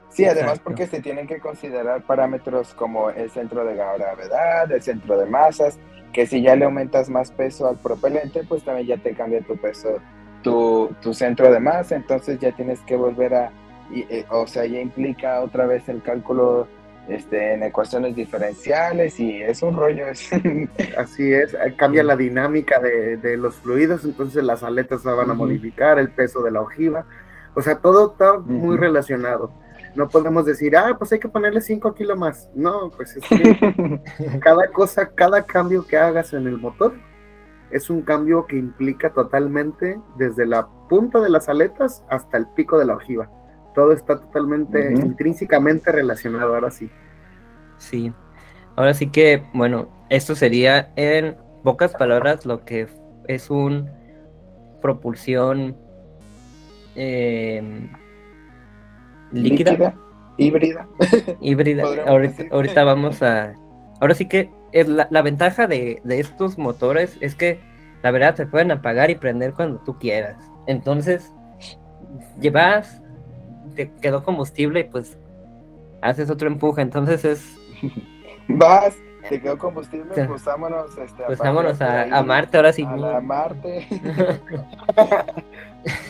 [0.08, 5.18] Sí, además porque se tienen que considerar parámetros como el centro de gravedad, el centro
[5.18, 5.78] de masas,
[6.12, 9.56] que si ya le aumentas más peso al propelente, pues también ya te cambia tu
[9.56, 9.98] peso,
[10.42, 13.50] tu, tu centro de masa, entonces ya tienes que volver a
[13.92, 16.66] eh, o sea, ya implica otra vez el cálculo
[17.08, 20.06] este, en ecuaciones diferenciales y es un rollo.
[20.96, 25.34] Así es, eh, cambia la dinámica de, los fluidos, entonces las aletas se van a
[25.34, 27.04] modificar, el peso de la ojiva,
[27.54, 29.52] o sea, todo está muy relacionado.
[29.94, 32.50] No podemos decir, ah, pues hay que ponerle 5 kilos más.
[32.52, 34.00] No, pues es que
[34.40, 36.94] cada cosa, cada cambio que hagas en el motor
[37.70, 42.78] es un cambio que implica totalmente desde la punta de las aletas hasta el pico
[42.78, 43.30] de la ojiva.
[43.74, 46.88] Todo está totalmente, intrínsecamente relacionado, ahora sí.
[47.78, 48.12] Sí,
[48.76, 52.87] ahora sí que, bueno, esto sería en pocas palabras lo que
[53.26, 53.90] es un
[54.80, 55.76] propulsión
[56.94, 57.90] em,
[59.32, 59.94] líquida.
[60.37, 60.88] Híbrida.
[61.40, 61.84] Híbrida.
[62.50, 63.54] ahorita, vamos a...
[64.00, 67.60] Ahora sí que es la, ventaja de, estos motores es que
[68.02, 70.37] la verdad se pueden apagar y prender cuando tú quieras.
[70.66, 71.32] Entonces,
[72.40, 73.00] llevas,
[73.74, 75.16] te quedó combustible y pues
[76.02, 76.82] haces otro empuje.
[76.82, 77.56] Entonces es...
[78.48, 78.96] Vas,
[79.28, 82.82] te quedó combustible, pues vámonos, este, pues vámonos a, Marte ahora sí.
[82.84, 83.87] A Marte.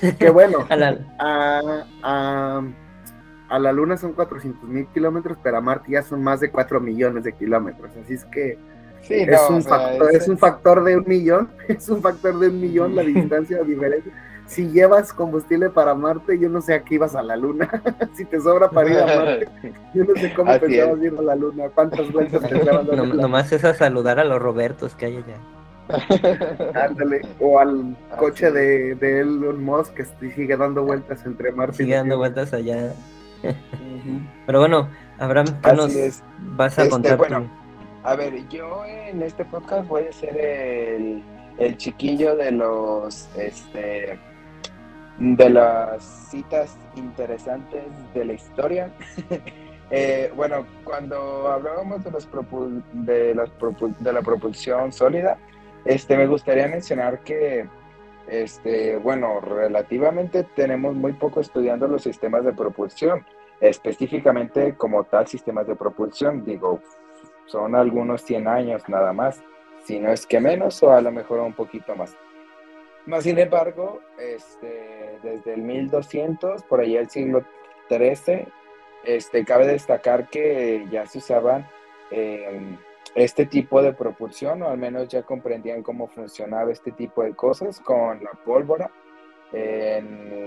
[0.18, 0.66] Qué bueno.
[0.68, 2.62] a,
[3.48, 6.80] a la Luna son 400 mil kilómetros, pero a Marte ya son más de 4
[6.80, 7.90] millones de kilómetros.
[7.96, 8.58] Así es que
[9.08, 10.28] es, un factor, es...
[10.28, 14.10] un factor de un millón, es un factor de un millón la distancia diferente.
[14.46, 17.68] Si llevas combustible para Marte, yo no sé a qué ibas a la Luna.
[18.14, 19.48] si te sobra para ir a Marte,
[19.94, 22.64] yo no sé cómo Así pensabas ir a la Luna, cuántas vueltas te
[22.96, 25.36] no, Nomás es a saludar a los Robertos que hay allá.
[26.74, 31.94] Ándale, o al coche de, de Elon Musk que sigue dando vueltas entre Marte sigue
[31.94, 32.94] dando vueltas allá.
[34.46, 36.22] Pero bueno, Abraham, ¿qué nos
[36.56, 37.18] vas a este, contar?
[37.18, 37.50] Bueno,
[38.02, 41.22] a ver, yo en este podcast voy a ser el,
[41.58, 44.18] el chiquillo de los, este,
[45.18, 48.90] de las citas interesantes de la historia.
[49.90, 52.10] Eh, bueno, cuando hablábamos de,
[52.94, 53.50] de, las
[53.98, 55.36] de la propulsión sólida,
[55.84, 57.68] este, me gustaría mencionar que
[58.26, 63.24] este, bueno, relativamente tenemos muy poco estudiando los sistemas de propulsión,
[63.60, 66.80] específicamente como tal sistemas de propulsión, digo,
[67.46, 69.42] son algunos 100 años nada más,
[69.84, 72.16] si no es que menos o a lo mejor un poquito más.
[73.06, 77.44] Más sin embargo, este, desde el 1200, por allá el siglo
[77.88, 78.46] XIII,
[79.04, 81.68] este, cabe destacar que ya se usaban
[82.10, 82.76] eh,
[83.14, 87.80] este tipo de propulsión, o al menos ya comprendían cómo funcionaba este tipo de cosas
[87.80, 88.90] con la pólvora.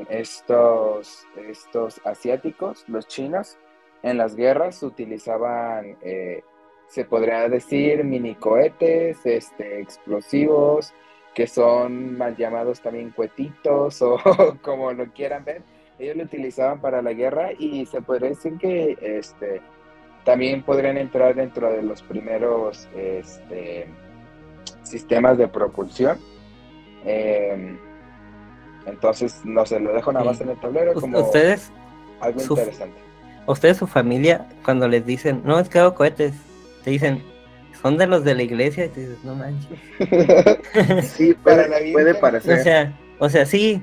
[0.10, 3.58] Estos, estos asiáticos, los chinos,
[4.04, 6.44] en las guerras utilizaban, eh,
[6.88, 10.94] se podría decir, mini cohetes, este, explosivos,
[11.38, 14.18] que son mal llamados también cuetitos o
[14.64, 15.62] como lo quieran ver.
[16.00, 19.62] Ellos lo utilizaban para la guerra y se podría decir que este,
[20.26, 23.86] también podrían entrar dentro de los primeros este,
[24.82, 26.18] sistemas de propulsión.
[27.06, 27.78] Em,
[28.88, 31.72] entonces, no sé, lo dejo nada más en el tablero como ¿Ustedes,
[32.20, 32.98] algo interesante.
[33.46, 36.34] Ustedes, su familia, cuando les dicen, no, es que hago cohetes,
[36.84, 37.24] te dicen,
[37.82, 39.80] son de los de la iglesia, y te dices, no manches.
[41.12, 42.60] sí, puede, puede parecer.
[42.60, 43.82] O sea, o sea, sí,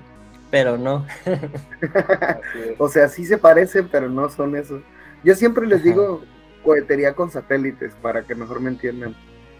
[0.50, 1.07] pero no.
[2.78, 4.83] o sea, sí se parecen, pero no son esos.
[5.22, 6.22] Yo siempre les digo,
[6.62, 9.14] cohetería con satélites, para que mejor me entiendan,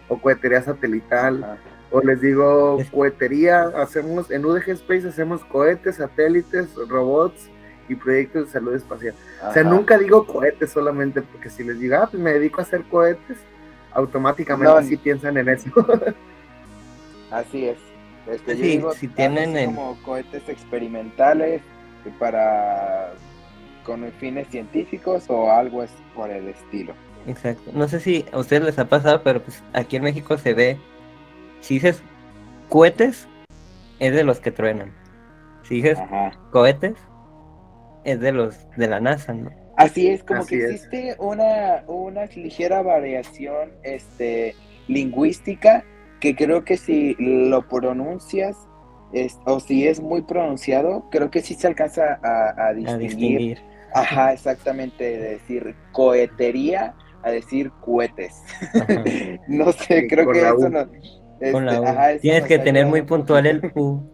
[0.07, 1.57] o cohetería satelital,
[1.91, 7.49] o les digo cohetería, hacemos, en UDG Space hacemos cohetes, satélites, robots
[7.87, 9.15] y proyectos de salud espacial.
[9.47, 12.63] O sea, nunca digo cohetes solamente, porque si les digo, ah, pues me dedico a
[12.63, 13.37] hacer cohetes,
[13.95, 15.69] automáticamente sí piensan en eso.
[17.31, 17.77] Así es.
[18.27, 18.55] Este,
[18.95, 21.61] si tienen como cohetes experimentales
[22.19, 23.13] para
[23.83, 26.93] con fines científicos o algo es por el estilo.
[27.27, 27.71] Exacto.
[27.73, 30.77] No sé si a ustedes les ha pasado, pero pues aquí en México se ve,
[31.61, 32.01] si dices
[32.69, 33.27] cohetes,
[33.99, 34.91] es de los que truenan.
[35.63, 35.99] Si dices
[36.51, 36.95] cohetes,
[38.03, 39.51] es de los de la NASA, ¿no?
[39.77, 44.55] Así es, como que existe una, una ligera variación este,
[44.87, 45.83] lingüística
[46.19, 48.55] que creo que si lo pronuncias
[49.45, 53.59] o si es muy pronunciado, creo que sí se alcanza a, distinguir.
[53.93, 58.43] Ajá, exactamente, de decir cohetería a decir cohetes.
[59.47, 60.87] no sé, creo que eso no.
[61.39, 64.09] Este, Tienes que tener muy puntual el U.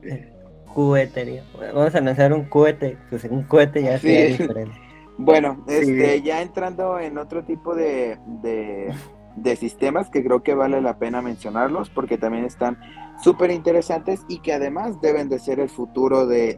[0.73, 1.43] Cohetería.
[1.73, 4.90] Vamos a lanzar un cohete, pues un cohete ya sería diferente.
[5.17, 10.97] Bueno, este, ya entrando en otro tipo de, de, sistemas que creo que vale la
[10.97, 12.79] pena mencionarlos porque también están
[13.21, 16.57] súper interesantes y que además deben de ser el futuro de,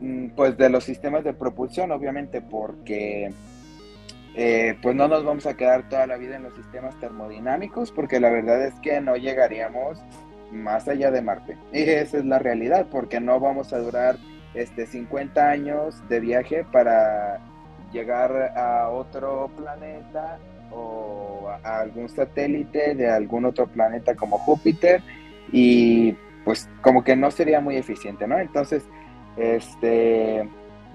[0.00, 3.32] Mm, pues de los sistemas de propulsión, obviamente, porque
[4.34, 8.20] eh, pues no nos vamos a quedar toda la vida en los sistemas termodinámicos, porque
[8.20, 10.00] la verdad es que no llegaríamos
[10.52, 11.58] más allá de Marte.
[11.72, 14.16] Y esa es la realidad, porque no vamos a durar
[14.60, 17.40] este 50 años de viaje para
[17.92, 20.38] llegar a otro planeta
[20.70, 25.02] o a algún satélite de algún otro planeta como Júpiter
[25.52, 26.12] y
[26.44, 28.38] pues como que no sería muy eficiente, ¿no?
[28.38, 28.84] Entonces,
[29.36, 30.48] este,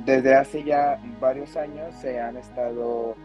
[0.06, 3.16] desde hace ya varios años se han estado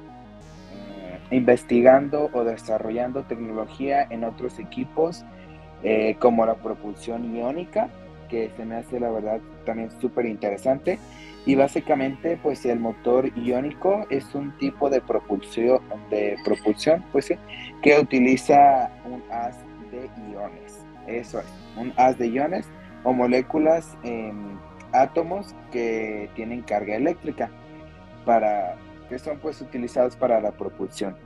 [0.73, 5.25] eh, investigando o desarrollando tecnología en otros equipos
[5.83, 7.89] eh, como la propulsión iónica,
[8.29, 10.99] que se me hace la verdad también súper interesante.
[11.47, 17.35] Y básicamente, pues el motor iónico es un tipo de propulsión, de propulsión pues, sí,
[17.83, 19.57] que utiliza un haz
[19.91, 20.85] de iones.
[21.07, 22.67] Eso es, un haz de iones
[23.05, 24.59] o moléculas, en
[24.93, 27.51] átomos que tienen carga eléctrica,
[28.25, 28.77] para,
[29.09, 31.17] que son pues utilizados para la propulsión.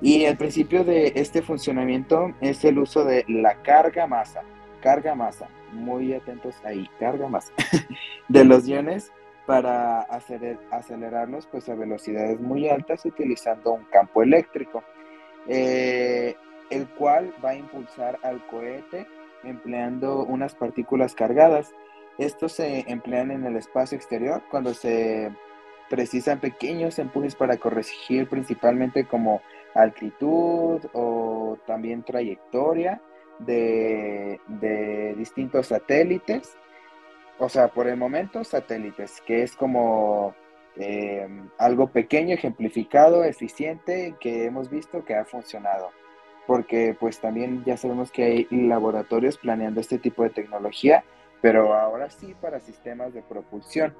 [0.00, 4.42] Y el principio de este funcionamiento es el uso de la carga masa,
[4.80, 7.52] carga masa, muy atentos ahí, carga masa,
[8.28, 9.12] de los iones
[9.46, 14.84] para acelerarlos pues a velocidades muy altas utilizando un campo eléctrico,
[15.46, 16.36] eh,
[16.68, 19.06] el cual va a impulsar al cohete
[19.44, 21.72] empleando unas partículas cargadas.
[22.18, 25.30] Estos se emplean en el espacio exterior cuando se
[25.88, 29.40] precisan pequeños empujes para corregir principalmente como
[29.74, 33.00] altitud o también trayectoria
[33.38, 36.56] de, distintos satélites.
[37.38, 40.34] O sea, por el momento satélites, que es como
[40.76, 45.90] em, algo pequeño, ejemplificado, eficiente, que hemos visto que ha funcionado.
[46.46, 51.04] Porque pues también ya sabemos que hay laboratorios planeando este tipo de tecnología,
[51.40, 53.94] pero ahora sí para sistemas de propulsión.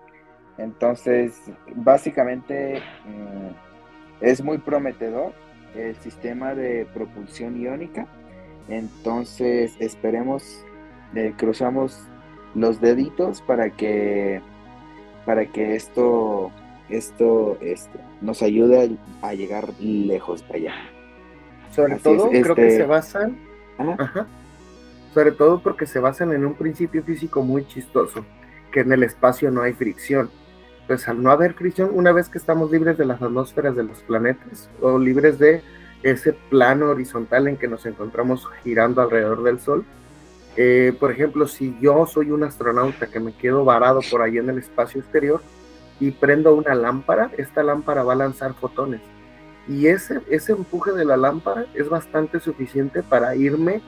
[0.56, 1.40] Entonces,
[1.76, 5.32] básicamente mm, es muy prometedor
[5.74, 8.06] el sistema de propulsión iónica.
[8.68, 10.64] Entonces esperemos,
[11.14, 11.98] eh, cruzamos
[12.54, 14.40] los deditos para que
[15.24, 16.50] para que esto
[16.88, 20.74] esto este, nos ayude a, llegar lejos para allá.
[21.70, 23.36] Sobre todo creo que este, se basan
[25.14, 28.24] sobre todo porque se basan en un principio físico muy chistoso,
[28.72, 30.30] que en el espacio no hay fricción.
[30.86, 33.98] Pues al no haber fricción, una vez que estamos libres de las atmósferas de los
[34.02, 35.62] planetas o libres de
[36.02, 39.84] ese plano horizontal en que nos encontramos girando alrededor del Sol,
[40.56, 44.50] eh, por ejemplo, si yo soy un astronauta que me quedo varado por ahí en
[44.50, 45.40] el espacio exterior
[46.00, 49.00] y prendo una lámpara, esta lámpara va a lanzar fotones.
[49.68, 53.82] Y ese, ese empuje de la lámpara es bastante suficiente para irme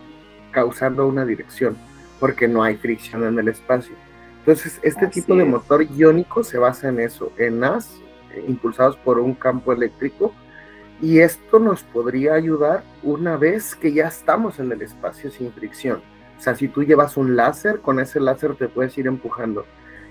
[0.52, 1.76] causando una dirección,
[2.20, 3.94] porque no hay fricción en el espacio.
[4.40, 7.96] Entonces, este tipo de motor iónico se basa en eso, en as
[8.32, 10.32] eh, impulsados por un campo eléctrico,
[11.02, 16.02] y esto nos podría ayudar una vez que ya estamos en el espacio sin fricción.
[16.38, 19.64] O sea, si tú llevas un láser, con ese láser te puedes ir empujando.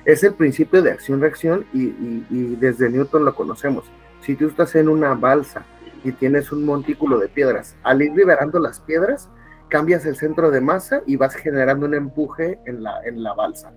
[0.05, 3.85] Es el principio de acción-reacción y, desde Newton lo conocemos.
[4.21, 5.65] Si tú estás en una balsa
[6.03, 9.29] y tienes un montículo de piedras, al ir liberando las piedras,
[9.67, 13.71] cambias el centro de masa y vas generando un empuje en la, en la balsa.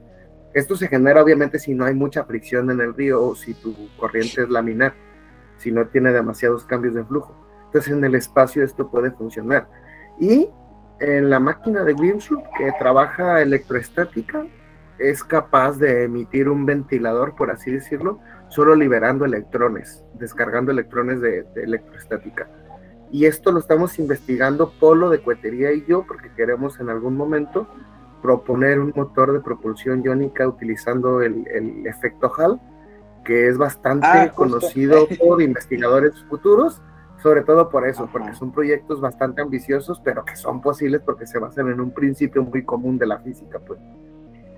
[0.55, 3.75] Esto se genera obviamente si no hay mucha fricción en el río o si tu
[3.98, 4.94] corriente es laminar,
[5.62, 7.35] si no tiene demasiados cambios de flujo.
[7.66, 9.68] Entonces en el espacio esto puede funcionar.
[10.18, 10.48] Y
[11.01, 14.46] en la máquina de Grimsloop que trabaja electroestática
[14.98, 21.44] es capaz de emitir un ventilador, por así decirlo, solo liberando electrones, descargando electrones de,
[21.55, 22.48] de electroestática.
[23.11, 27.66] Y esto lo estamos investigando Polo de Cuetería y yo porque queremos en algún momento
[28.22, 31.44] proponer un motor de propulsión iónica utilizando el,
[31.85, 32.61] efecto Hall,
[33.24, 36.80] que es bastante ah, conocido por investigadores futuros,
[37.22, 41.38] sobre todo por eso, porque son proyectos bastante ambiciosos, pero que son posibles porque se
[41.38, 43.78] basan en un principio muy común de la física, pues.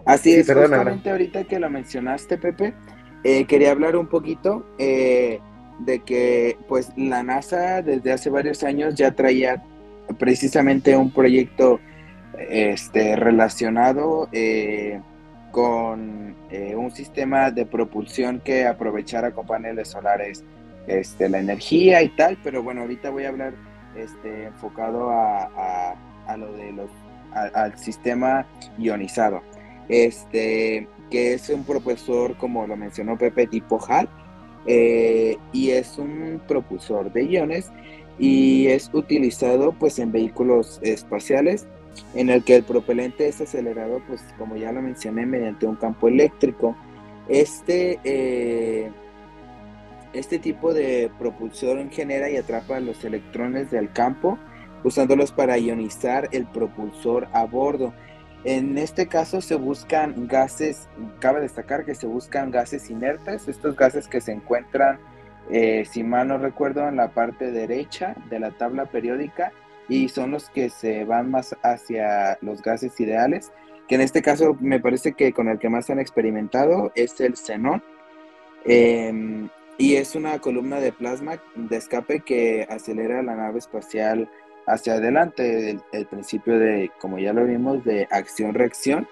[0.07, 2.75] Así es, justamente ahorita que lo mencionaste, Pepe,
[3.23, 5.41] eh, quería hablar un poquito eh,
[5.81, 9.63] de que, pues, la NASA desde hace varios años ya traía
[10.19, 11.81] precisamente un proyecto
[12.39, 15.01] este, relacionado eh,
[15.55, 20.43] con eh, un sistema de propulsión que aprovechara con paneles solares
[20.89, 23.55] este, la energía y tal, pero bueno, ahorita voy a hablar
[23.95, 25.95] este, enfocado a,
[26.37, 26.91] lo de los,
[27.33, 28.45] al sistema
[28.79, 29.43] ionizado,
[29.89, 34.09] este, que es un propulsor, como lo mencionó Pepe, tipo HAL,
[34.67, 37.71] eh, y es un propulsor de iones
[38.19, 41.69] y es utilizado pues en vehículos espaciales
[42.15, 46.09] en el que el propelente es acelerado, pues como ya lo mencioné, mediante un campo
[46.09, 46.77] eléctrico.
[47.29, 48.91] Este, eh,
[50.13, 54.39] este tipo de propulsión genera y atrapa los electrones del campo,
[54.83, 57.93] usándolos para ionizar el propulsor a bordo.
[58.45, 60.89] En este caso se buscan gases,
[61.19, 64.99] cabe destacar que se buscan gases inertes, estos gases que se encuentran
[65.51, 69.53] eh, si mal no recuerdo, en la parte derecha de la tabla periódica
[69.89, 73.53] y son los que se van más hacia los gases ideales,
[73.89, 77.37] que en este caso me parece que con el que más han experimentado es el
[77.37, 77.83] xenón.
[78.65, 84.31] Em, y es una columna de plasma de escape que acelera la nave espacial
[84.67, 89.07] hacia adelante, el, principio de, como ya lo vimos, de acción-reacción,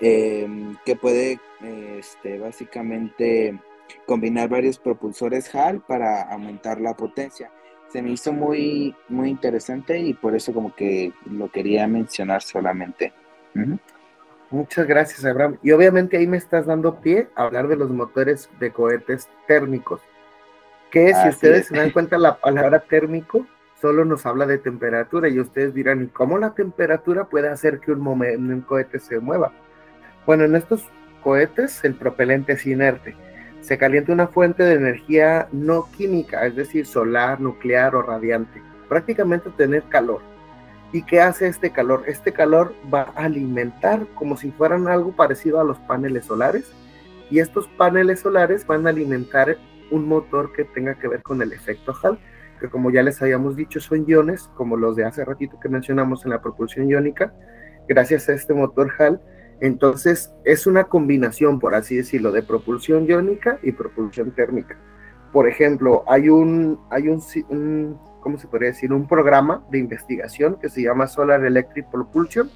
[0.00, 1.38] em, que puede
[1.98, 3.58] este, básicamente
[4.06, 7.50] combinar varios propulsores HAL para aumentar la potencia.
[7.88, 13.12] Se me hizo muy, muy interesante y por eso como que lo quería mencionar solamente.
[14.50, 15.58] Muchas gracias, Abraham.
[15.62, 20.00] Y obviamente ahí me estás dando pie a hablar de los motores de cohetes térmicos,
[20.90, 23.46] que si ustedes se dan cuenta la palabra térmico
[23.80, 27.92] solo nos habla de temperatura y ustedes dirán, ¿y cómo la temperatura puede hacer que
[27.92, 29.52] un, un cohete se mueva?
[30.26, 30.84] Bueno, en estos
[31.22, 33.14] cohetes el propelente es inerte
[33.60, 39.50] se calienta una fuente de energía no química, es decir, solar, nuclear o radiante, prácticamente
[39.50, 40.20] tener calor.
[40.92, 42.04] ¿Y qué hace este calor?
[42.06, 46.72] Este calor va a alimentar como si fueran algo parecido a los paneles solares
[47.30, 49.58] y estos paneles solares van a alimentar
[49.90, 52.18] un motor que tenga que ver con el efecto Hall,
[52.58, 56.24] que como ya les habíamos dicho son iones, como los de hace ratito que mencionamos
[56.24, 57.34] en la propulsión iónica.
[57.86, 59.20] Gracias a este motor Hall
[59.60, 64.76] entonces, es una combinación, por así decirlo, de propulsión iónica y propulsión térmica.
[65.32, 68.92] Por ejemplo, hay un, hay un, ¿cómo se podría decir?
[68.92, 72.50] Un programa de investigación que se llama Solar Electric Propulsion,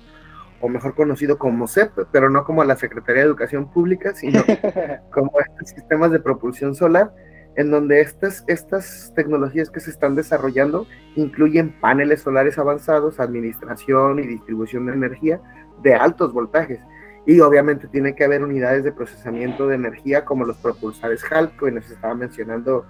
[0.61, 4.45] o mejor conocido como CEP, pero no como la Secretaría de Educación Pública, sino
[5.13, 7.13] como estos sistemas de propulsión solar,
[7.57, 10.87] en donde estas, estas tecnologías que se están desarrollando
[11.17, 15.41] incluyen paneles solares avanzados, administración y distribución de energía
[15.83, 16.79] de altos voltajes
[17.27, 21.71] y obviamente tiene que haber unidades de procesamiento de energía como los propulsores HAL, que
[21.71, 22.85] nos estaba mencionando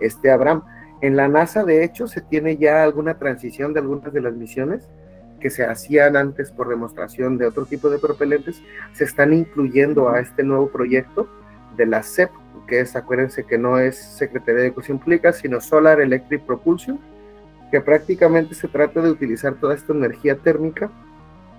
[0.00, 0.62] este Abraham.
[1.02, 4.88] En la NASA, de hecho, se tiene ya alguna transición de algunas de las misiones
[5.38, 8.62] que se hacían antes por demostración de otro tipo de propelentes,
[8.94, 11.28] se están incluyendo a este nuevo proyecto
[11.76, 12.30] de la CEP,
[12.66, 16.98] que es, acuérdense que no es Secretaría de Educación Pública, sino Solar Electric Propulsion,
[17.70, 20.90] que prácticamente se trata de utilizar toda esta energía térmica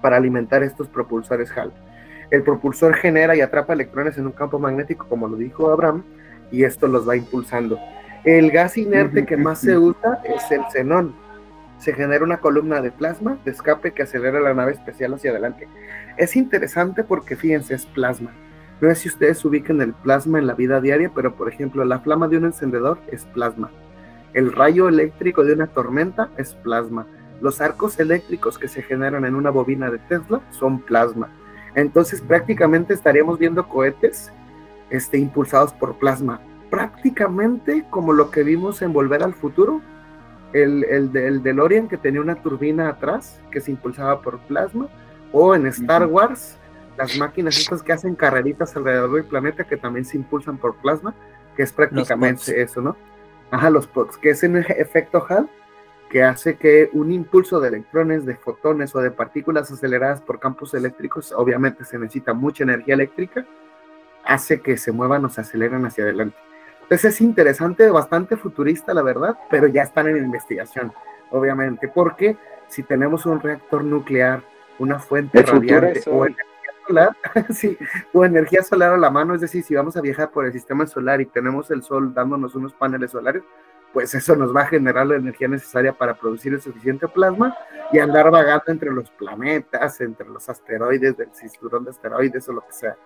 [0.01, 1.71] para alimentar estos propulsores HAL.
[2.31, 6.03] El propulsor genera y atrapa electrones en un campo magnético, como lo dijo Abraham,
[6.51, 7.79] y esto los va impulsando.
[8.23, 11.13] El gas inerte que más se usa es el xenón.
[11.77, 15.67] Se genera una columna de plasma de escape que acelera la nave especial hacia adelante.
[16.17, 18.31] Es interesante porque fíjense, es plasma.
[18.81, 21.99] No sé si ustedes ubican el plasma en la vida diaria, pero por ejemplo, la
[21.99, 23.69] flama de un encendedor es plasma.
[24.33, 27.05] El rayo eléctrico de una tormenta es plasma.
[27.41, 31.29] Los arcos eléctricos que se generan en una bobina de Tesla son plasma
[31.75, 34.31] entonces prácticamente estaríamos viendo cohetes
[34.89, 39.81] este, impulsados por plasma, prácticamente como lo que vimos en Volver al Futuro,
[40.53, 44.87] el, el, el DeLorean que tenía una turbina atrás que se impulsaba por plasma,
[45.31, 46.57] o en Star Wars,
[46.97, 51.13] las máquinas estas que hacen carreritas alrededor del planeta que también se impulsan por plasma,
[51.57, 52.95] que es prácticamente eso, ¿no?
[53.51, 55.49] Ajá, los POTS, que es un efecto Hall
[56.09, 60.73] que hace que un impulso de electrones, de fotones o de partículas aceleradas por campos
[60.73, 63.45] eléctricos, obviamente se necesita mucha energía eléctrica,
[64.23, 66.37] hace que se muevan o se aceleren hacia adelante.
[66.83, 70.93] Entonces es interesante, bastante futurista la verdad, pero ya están en investigación,
[71.31, 72.37] obviamente, porque
[72.67, 74.43] si tenemos un reactor nuclear,
[74.77, 76.45] una fuente radiante o energía
[76.87, 77.17] solar,
[77.53, 77.77] sí,
[78.13, 80.85] o energía solar a la mano, es decir, si vamos a viajar por el sistema
[80.85, 83.43] solar y tenemos el sol dándonos unos paneles solares,
[83.95, 87.55] pues eso nos va a generar la energía necesaria para producir el suficiente plasma
[87.93, 92.59] y andar vagando entre los planetas, entre los asteroides, del cinturón de asteroides o lo
[92.59, 92.97] que sea.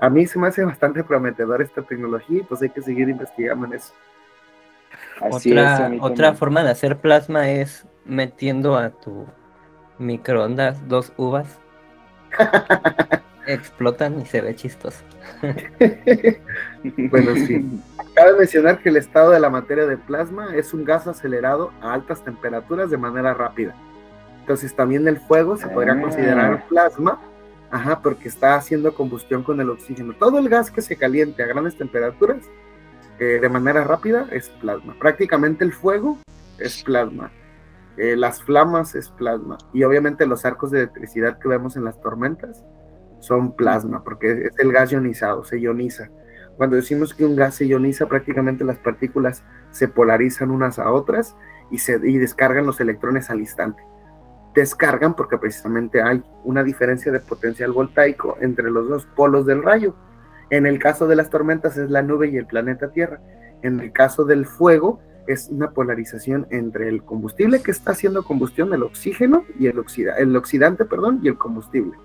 [0.00, 3.66] A mí se me hace bastante prometedor esta tecnología y pues hay que seguir investigando
[3.66, 3.94] en eso.
[5.30, 9.28] otra, otra forma de hacer plasma es metiendo a tu
[9.98, 11.60] microondas dos uvas.
[13.46, 15.04] Explotan y se ve chistoso.
[17.10, 17.64] bueno, sí.
[18.22, 21.92] Cabe mencionar que el estado de la materia de plasma es un gas acelerado a
[21.92, 23.74] altas temperaturas de manera rápida.
[24.38, 26.64] Entonces también el fuego se podría considerar ah.
[26.68, 27.20] plasma,
[27.72, 30.14] ajá, porque está haciendo combustión con el oxígeno.
[30.14, 32.48] Todo el gas que se caliente a grandes temperaturas
[33.18, 34.94] eh, de manera rápida es plasma.
[35.00, 36.16] Prácticamente el fuego
[36.60, 37.32] es plasma.
[37.96, 39.58] Eh, las flamas es plasma.
[39.72, 42.62] Y obviamente los arcos de electricidad que vemos en las tormentas
[43.18, 46.08] son plasma, porque es el gas ionizado, se ioniza.
[46.56, 51.36] Cuando decimos que un gas se ioniza, prácticamente las partículas se polarizan unas a otras
[51.70, 53.82] y, se, descargan los electrones al instante.
[54.54, 59.94] Descargan porque precisamente hay una diferencia de potencial voltaico entre los dos polos del rayo.
[60.50, 63.20] En el caso de las tormentas es la nube y el planeta Tierra.
[63.62, 68.72] En el caso del fuego, es una polarización entre el combustible que está haciendo combustión,
[68.74, 71.96] el oxígeno y el, oxida, el oxidante, perdón, y el combustible.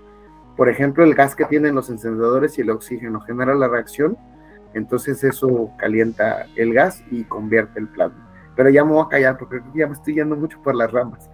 [0.56, 4.16] Por ejemplo, el gas que tienen los encendedores y el oxígeno genera la reacción,
[4.78, 8.28] entonces eso calienta el gas y convierte el plasma.
[8.56, 11.30] Pero ya me voy a callar porque ya me estoy yendo mucho por las ramas.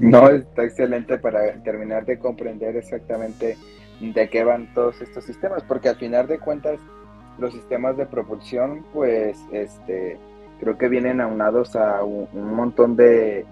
[0.00, 3.58] No, está excelente para terminar de comprender exactamente
[4.00, 6.80] de qué van todos estos sistemas, porque al final de cuentas
[7.38, 10.18] los sistemas de propulsión, pues, este,
[10.58, 13.44] creo que vienen aunados a un, montón de,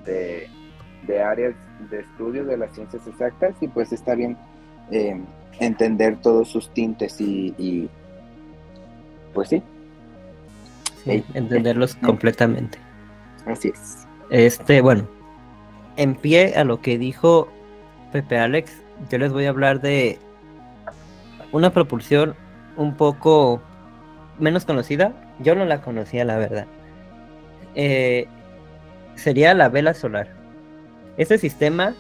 [1.07, 1.55] de, áreas
[1.90, 4.36] de estudio de las ciencias exactas y pues está bien
[4.90, 5.20] eh,
[5.61, 7.88] entender todos sus tintes y,
[9.34, 9.62] pues sí.
[11.04, 12.78] Sí, entenderlos completamente.
[13.46, 14.06] Así es.
[14.30, 15.09] Este, bueno,
[15.96, 17.48] en pie a lo que dijo
[18.12, 18.72] Pepe Alex,
[19.11, 20.18] yo les voy a hablar de
[21.52, 22.34] una propulsión
[22.76, 23.62] un poco
[24.38, 25.12] menos conocida.
[25.40, 26.66] Yo no la conocía, la verdad.
[27.74, 28.26] Eh,
[29.14, 30.28] sería la vela solar.
[31.16, 31.94] Este sistema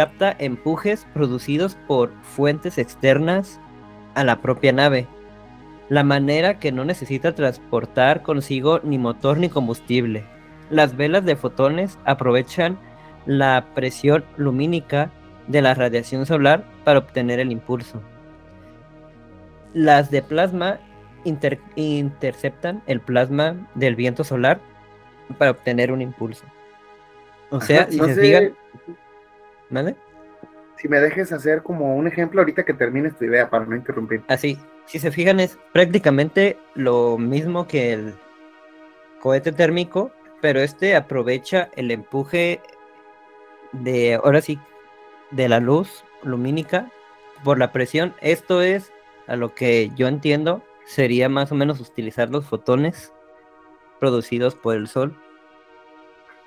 [0.00, 3.60] capta empujes producidos por fuentes externas
[4.14, 5.06] a la propia nave.
[5.90, 10.24] La manera que no necesita transportar consigo ni motor ni combustible.
[10.70, 12.78] Las velas de fotones aprovechan
[13.26, 15.10] la presión lumínica
[15.48, 18.00] de la radiación solar para obtener el impulso.
[19.74, 20.80] Las de plasma
[21.26, 24.60] interceptan el plasma del viento solar
[25.36, 26.46] para obtener un impulso.
[27.50, 28.54] O sea, si se fijan...
[29.70, 29.96] ¿Vale?
[30.76, 34.22] Si me dejes hacer como un ejemplo ahorita que termines tu idea para no interrumpir.
[34.28, 38.14] Así, si se fijan es prácticamente lo mismo que el
[39.20, 40.10] cohete térmico,
[40.40, 42.60] pero este aprovecha el empuje
[43.72, 44.58] de, ahora sí,
[45.30, 46.90] de la luz lumínica
[47.44, 48.14] por la presión.
[48.20, 48.92] Esto es,
[49.26, 53.12] a lo que yo entiendo, sería más o menos utilizar los fotones
[54.00, 55.14] producidos por el sol.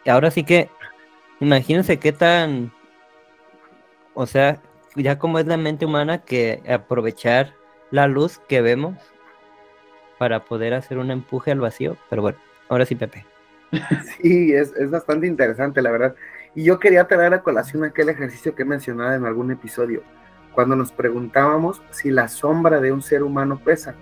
[0.06, 0.70] Ahora sí que,
[1.40, 2.74] imagínense qué tan,
[4.14, 4.62] o sea,
[4.96, 7.54] ya como es la mente humana que aprovechar
[7.92, 8.98] la luz que vemos
[10.18, 11.98] para poder hacer un empuje al vacío.
[12.10, 12.38] Pero bueno,
[12.70, 13.26] ahora sí, Pepe.
[14.22, 16.16] Sí, es, bastante interesante, la verdad.
[16.56, 20.04] Y yo quería traer a colación aquel ejercicio que he mencionado en algún episodio,
[20.54, 23.96] cuando nos preguntábamos si la sombra de un ser humano pesa.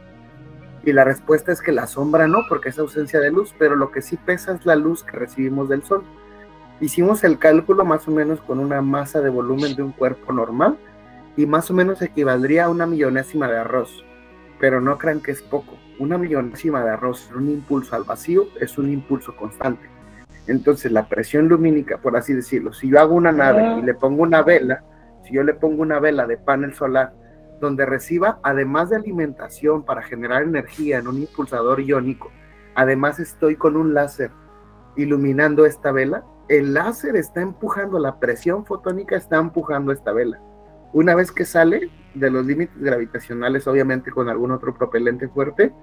[0.84, 3.92] Y la respuesta es que la sombra no, porque es ausencia de luz, pero lo
[3.92, 6.04] que sí pesa es la luz que recibimos del sol.
[6.82, 10.78] Hicimos el cálculo más o menos con una masa de volumen de un cuerpo normal
[11.38, 14.04] y más o menos equivaldría a una millonésima de arroz.
[14.60, 15.78] Pero no crean que es poco.
[16.00, 19.88] Una millonésima de arroz un impulso al vacío es un impulso constante.
[20.48, 24.24] Entonces la presión lumínica, por así decirlo, si yo hago una nave y le pongo
[24.24, 24.84] una vela,
[25.24, 27.14] si yo le pongo una vela de panel solar
[27.60, 32.32] donde reciba, además de alimentación para generar energía en un impulsador iónico,
[32.74, 34.32] además estoy con un láser
[34.96, 40.40] iluminando esta vela, el láser está empujando, la presión fotónica está empujando esta vela.
[40.94, 45.74] Una vez que sale de los límites gravitacionales, obviamente con algún otro propelente fuerte,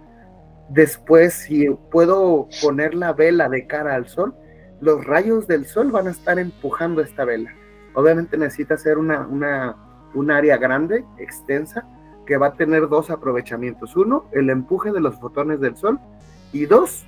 [0.69, 4.35] después si puedo poner la vela de cara al sol,
[4.81, 7.51] los rayos del sol van a estar empujando esta vela.
[7.95, 9.75] Obviamente necesita ser una, una
[10.15, 11.87] un área grande, extensa,
[12.27, 13.97] que va a tener dos aprovechamientos.
[13.97, 15.99] Uno, el empuje de los fotones del Sol
[16.53, 17.07] y dos,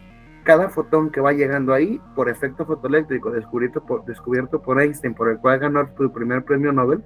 [0.51, 5.28] cada fotón que va llegando ahí por efecto fotoeléctrico descubierto por, descubierto por Einstein, por
[5.28, 7.05] el cual ganó su primer premio Nobel,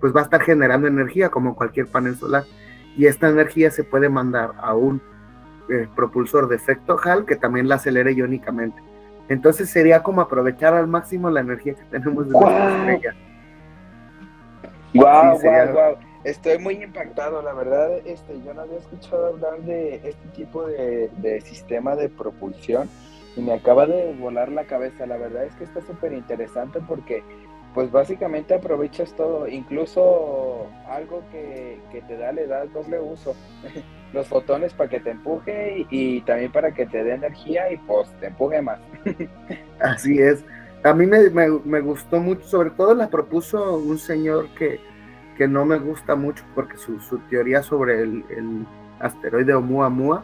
[0.00, 2.44] pues va a estar generando energía como cualquier panel solar.
[2.96, 5.02] Y esta energía se puede mandar a un
[5.68, 8.82] eh, propulsor de efecto Hall que también la acelere iónicamente.
[9.28, 13.14] Entonces sería como aprovechar al máximo la energía que tenemos de estrella.
[14.94, 16.09] Wow, wow, wow.
[16.24, 21.40] Estoy muy impactado, la verdad, este, yo no había escuchado hablar de este tipo de,
[21.42, 22.90] sistema de propulsión
[23.36, 25.06] y me acaba de volar la cabeza.
[25.06, 27.22] La verdad es que está súper interesante porque
[27.72, 33.34] pues básicamente aprovechas todo, incluso algo que, te da, le da doble uso.
[34.12, 38.10] Los fotones para que te empuje y, también para que te dé energía y pues
[38.18, 38.80] te empuje más.
[39.80, 40.44] Así es.
[40.82, 44.80] A mí me, gustó mucho, sobre todo la propuso un señor que,
[45.40, 46.98] que no me gusta mucho porque su,
[47.30, 48.66] teoría sobre el,
[48.98, 50.22] asteroide Oumuamua,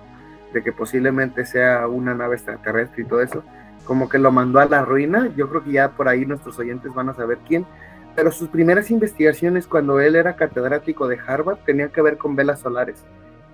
[0.52, 3.42] de que posiblemente sea una nave extraterrestre y todo eso,
[3.86, 5.32] como que lo mandó a la ruina.
[5.34, 7.64] Yo creo que ya por ahí nuestros oyentes van a saber quién.
[8.14, 12.60] Pero sus primeras investigaciones cuando él era catedrático de Harvard tenían que ver con velas
[12.60, 13.02] solares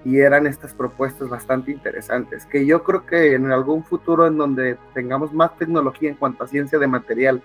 [0.05, 4.79] y eran estas propuestas bastante interesantes, que yo creo que en algún futuro en donde
[4.95, 7.41] tengamos más tecnología en cuanto a ciencia de material,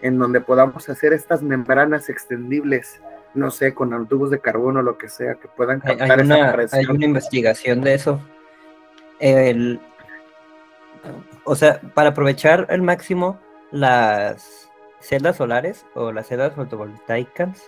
[0.00, 3.02] en donde podamos hacer estas membranas extendibles,
[3.34, 6.56] no sé, con tubos de carbono o lo que sea, que puedan captar hay, una,
[6.72, 8.20] Hay una investigación de eso.
[9.18, 9.80] el,
[11.44, 13.38] o sea, para aprovechar al máximo
[13.70, 14.70] las
[15.00, 17.62] celdas solares o las celdas fotovoltaicas,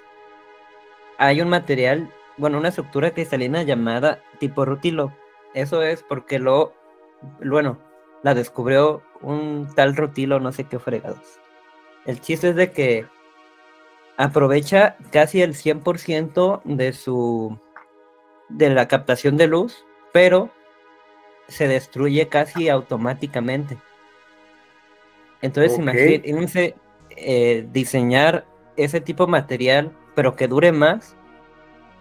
[1.18, 5.12] hay un material, bueno, una estructura cristalina llamada tipo rutilo.
[5.54, 6.72] Eso es porque lo,
[7.42, 7.78] bueno,
[8.22, 11.40] la descubrió un tal rutilo, no sé qué fregados.
[12.04, 13.06] El chiste es de que
[14.16, 17.58] aprovecha casi el 100% de su
[18.48, 20.50] de la captación de luz, pero
[21.48, 23.78] se destruye casi automáticamente.
[25.42, 26.74] Entonces, imagínense
[27.10, 28.46] eh, diseñar
[28.76, 31.16] ese tipo de material, pero que dure más.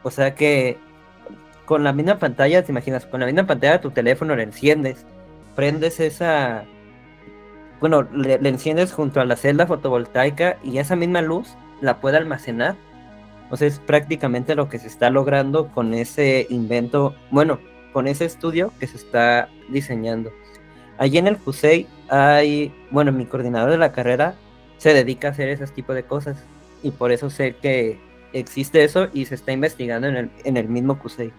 [0.03, 0.77] O sea que
[1.65, 5.05] con la misma pantalla, te imaginas, con la misma pantalla de tu teléfono le enciendes,
[5.55, 6.65] prendes esa,
[7.79, 12.75] bueno, le, enciendes junto a la celda fotovoltaica y esa misma luz la puede almacenar.
[13.49, 17.59] O sea, es prácticamente lo que se está logrando con ese invento, bueno,
[17.93, 20.31] con ese estudio que se está diseñando.
[20.97, 24.35] Allí en el CUSEI hay, bueno, mi coordinador de la carrera
[24.77, 26.43] se dedica a hacer ese tipo de cosas
[26.83, 27.99] y por eso sé que
[28.33, 31.31] existe eso y se está investigando en el, en el mismo CUSEI.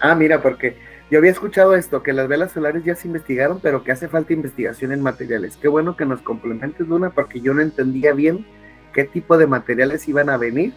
[0.00, 0.76] Ah, mira, porque
[1.10, 4.32] yo había escuchado esto, que las velas solares ya se investigaron, pero que hace falta
[4.32, 5.56] investigación en materiales.
[5.56, 8.46] Qué bueno que nos complementes, Luna, porque yo no entendía bien
[8.92, 10.72] qué tipo de materiales iban a venir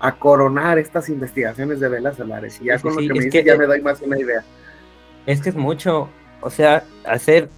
[0.00, 2.60] a coronar estas investigaciones de velas solares.
[2.60, 4.42] Y ya con lo que me dice ya me doy más una idea.
[5.26, 6.08] Es que es mucho,
[6.40, 7.48] o sea, hacer,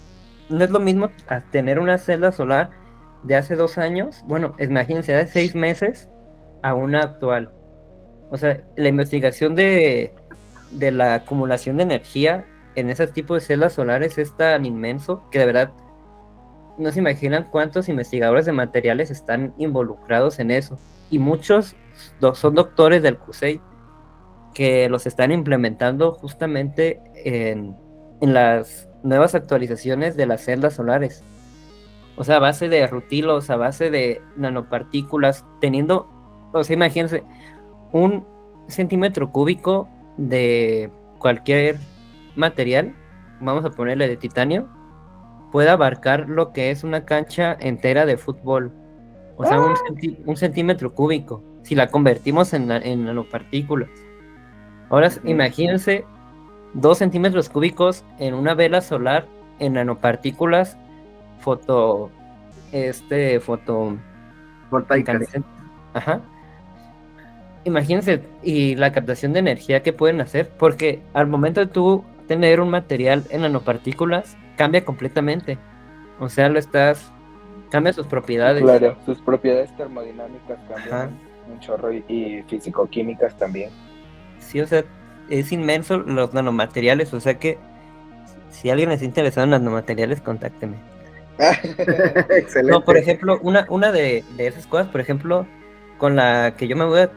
[0.49, 1.11] no es lo mismo
[1.53, 2.71] tener una celda solar
[3.23, 6.09] de hace dos años, bueno, imagínense, de seis meses
[6.63, 7.53] a una actual.
[8.31, 10.13] O sea, la investigación de,
[10.73, 12.45] de la acumulación de energía
[12.75, 15.73] en ese tipo de celdas solares es tan inmenso que de verdad
[16.79, 20.79] no se imaginan cuántos investigadores de materiales están involucrados en eso.
[21.11, 21.77] Y muchos
[22.35, 23.61] son doctores del CUSEI
[24.55, 27.77] que los están implementando justamente en,
[28.21, 31.25] las nuevas actualizaciones de las celdas solares.
[32.17, 36.09] O sea, a base de rutilos, a base de nanopartículas, teniendo,
[36.53, 37.25] o sea, imagínense,
[37.91, 38.25] un
[38.69, 41.79] centímetro cúbico de cualquier
[42.37, 42.95] material,
[43.41, 44.69] vamos a ponerle de titanio,
[45.53, 48.73] puede abarcar lo que es una cancha entera de fútbol.
[49.37, 50.37] O sea, un, ¡Ah!
[50.37, 53.91] centímetro cúbico, si la convertimos en, en nanopartículas.
[54.91, 56.05] Ahora imagínense
[56.75, 59.27] dos centímetros cúbicos en una vela solar
[59.59, 60.77] en nanopartículas
[61.43, 62.11] foto,
[62.73, 63.99] este, foto...
[64.71, 65.29] Voltaicas.
[65.93, 66.23] Ajá.
[67.65, 72.61] Imagínense y la captación de energía que pueden hacer, porque al momento de tú tener
[72.61, 75.59] un material en nanopartículas, cambia completamente.
[76.21, 77.11] O sea, lo estás,
[77.69, 78.63] cambia sus propiedades.
[78.63, 81.19] Claro, sus propiedades termodinámicas cambian
[81.53, 83.71] un chorro y, y físico-químicas también.
[84.39, 84.85] Sí, o sea,
[85.29, 87.59] es inmenso los nanomateriales, o sea que
[88.51, 90.77] si alguien está interesado en los nanomateriales, contácteme.
[92.31, 92.63] Excelente.
[92.71, 95.45] No, por ejemplo, una, una de, de, esas cosas, por ejemplo,
[95.99, 97.11] con la que yo me voy a,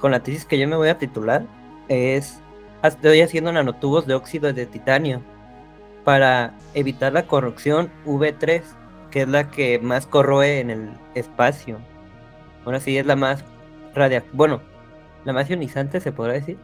[0.00, 1.44] con la tesis que yo me voy a titular,
[1.88, 2.40] es
[2.82, 5.20] estoy haciendo nanotubos de óxido de titanio
[6.06, 8.62] para evitar la corrupción V3,
[9.10, 11.78] que es la que más corroe en el espacio.
[12.62, 13.44] Bueno, sí, es la más
[13.92, 14.62] radia bueno,
[15.24, 16.58] la más ionizante se podrá decir.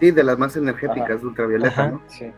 [0.00, 2.02] Sí, de las más energéticas, ultravioleta, ¿no?
[2.06, 2.32] Sí.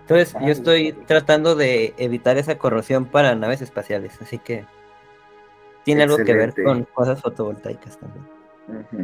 [0.00, 4.64] Entonces, yo estoy tratando de evitar esa corrosión para naves espaciales, así que
[5.84, 8.26] tiene algo que ver con cosas fotovoltaicas también.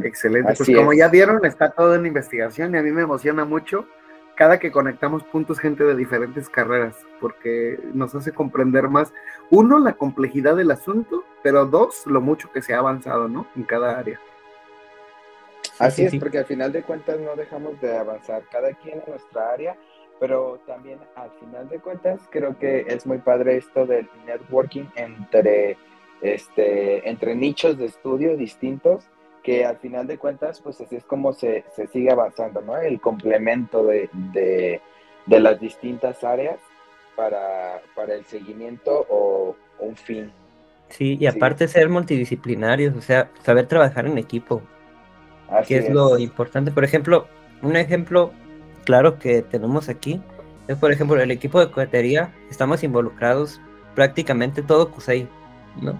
[0.03, 3.87] Excelente, pues como ya vieron, está todo en investigación y a mí me emociona mucho
[4.39, 9.11] cada que conectamos puntos gente de diferentes carreras, porque nos hace comprender más,
[9.49, 13.47] uno, la complejidad del asunto, pero dos, lo mucho que se ha avanzado, ¿no?
[13.57, 14.17] En cada área.
[15.77, 19.51] Así es, porque al final de cuentas no dejamos de avanzar, cada quien en nuestra
[19.51, 19.75] área,
[20.21, 25.75] pero también al final de cuentas creo que es muy padre esto del networking entre,
[26.21, 29.03] este, entre nichos de estudio distintos
[29.49, 32.77] que al final de cuentas, pues así es como se, sigue avanzando, ¿no?
[32.77, 34.79] El complemento de,
[35.25, 36.59] las distintas áreas
[37.15, 40.31] para, el seguimiento o un fin.
[40.89, 44.61] Sí, y aparte ser multidisciplinarios, o sea, saber trabajar en equipo,
[45.67, 46.69] que es, lo importante.
[46.69, 47.25] Por ejemplo,
[47.63, 48.31] un ejemplo
[48.85, 50.21] claro que tenemos aquí
[50.67, 53.59] es, por ejemplo, el equipo de cohetería, estamos involucrados
[53.95, 55.27] prácticamente todo CUSEI,
[55.81, 55.99] ¿no?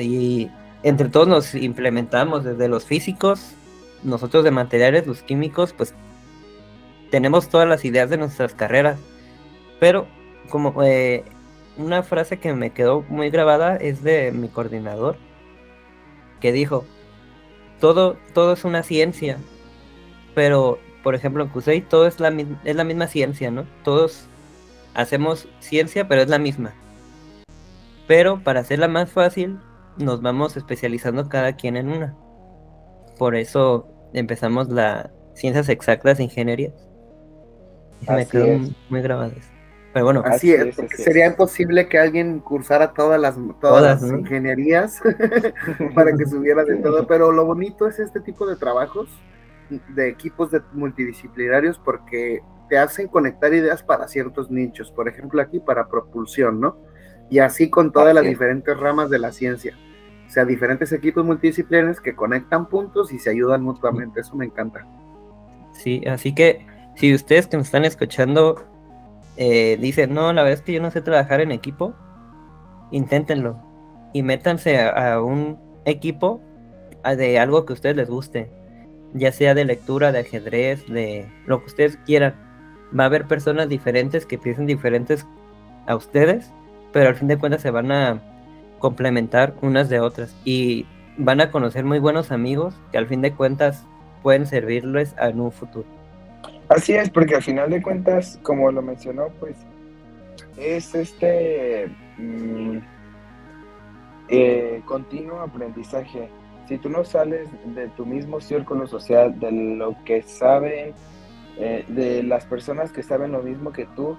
[0.00, 0.48] Y
[0.82, 3.54] entre todos nos implementamos, desde los físicos,
[4.02, 5.94] nosotros de materiales, los químicos, pues
[7.10, 8.98] tenemos todas las ideas de nuestras carreras.
[9.78, 10.06] Pero
[10.48, 11.24] como eh,
[11.76, 15.16] una frase que me quedó muy grabada es de mi coordinador,
[16.40, 16.84] que dijo,
[17.80, 19.38] todo, todo es una ciencia,
[20.34, 22.32] pero por ejemplo, en CUSEI todo es la,
[22.64, 23.64] es la misma ciencia, ¿no?
[23.82, 24.26] Todos
[24.94, 26.72] hacemos ciencia, pero es la misma.
[28.06, 29.58] Pero para hacerla más fácil,
[29.96, 32.16] nos vamos especializando cada quien en una.
[33.18, 36.74] Por eso empezamos las ciencias exactas e ingenierías.
[38.08, 38.46] me quedó
[38.88, 39.48] muy grabado eso.
[39.92, 45.02] Pero bueno, así, es, sería imposible que alguien cursara todas las, todas, las ingenierías
[45.94, 47.06] para que subiera de todo.
[47.06, 49.08] Pero lo bonito es este tipo de trabajos
[49.68, 54.90] de equipos de multidisciplinarios porque te hacen conectar ideas para ciertos nichos.
[54.90, 56.78] Por ejemplo, aquí para propulsión, ¿no?
[57.32, 59.74] Y así con todas las diferentes ramas de la ciencia.
[60.28, 64.20] O sea, diferentes equipos multidisciplinarios que conectan puntos y se ayudan mutuamente.
[64.20, 64.86] Eso me encanta.
[65.72, 68.66] Sí, así que si ustedes que me están escuchando
[69.38, 71.94] eh, dicen, no, la verdad es que yo no sé trabajar en equipo,
[72.90, 73.58] inténtenlo
[74.12, 76.42] y métanse a, un equipo
[77.16, 78.50] de algo que a ustedes les guste,
[79.14, 82.34] ya sea de lectura, de ajedrez, de lo que ustedes quieran.
[82.94, 85.26] Va a haber personas diferentes que piensen diferentes
[85.86, 86.52] a ustedes,
[86.92, 88.20] pero al fin de cuentas se van a
[88.78, 90.86] complementar unas de otras y
[91.16, 93.86] van a conocer muy buenos amigos que al fin de cuentas
[94.22, 95.86] pueden servirles en un futuro.
[96.68, 99.56] Así es, porque al final de cuentas, como lo mencionó, pues
[100.56, 102.78] es este mm,
[104.28, 106.28] eh, continuo aprendizaje.
[106.68, 110.94] Si tú no sales de tu mismo círculo social, de lo que saben,
[111.58, 114.16] eh, de las personas que saben lo mismo que tú,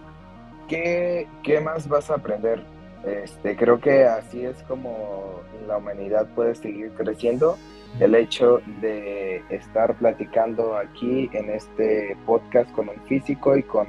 [0.74, 2.61] ¿qué, qué más vas a aprender?
[3.05, 7.57] Este, creo que así es como la humanidad puede seguir creciendo
[7.99, 13.88] el hecho de estar platicando aquí en este podcast con un físico y con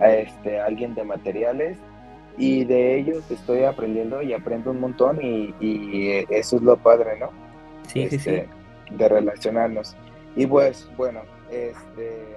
[0.00, 1.78] este, alguien de materiales
[2.38, 5.54] y de ellos estoy aprendiendo y aprendo un montón y,
[6.30, 7.30] eso es lo padre, ¿no?
[7.88, 8.30] Sí, sí, sí.
[8.30, 8.48] Este,
[8.90, 9.96] de relacionarnos.
[10.36, 12.31] Y pues, bueno, este,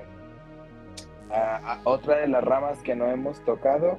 [1.83, 3.97] otra de las ramas que no hemos tocado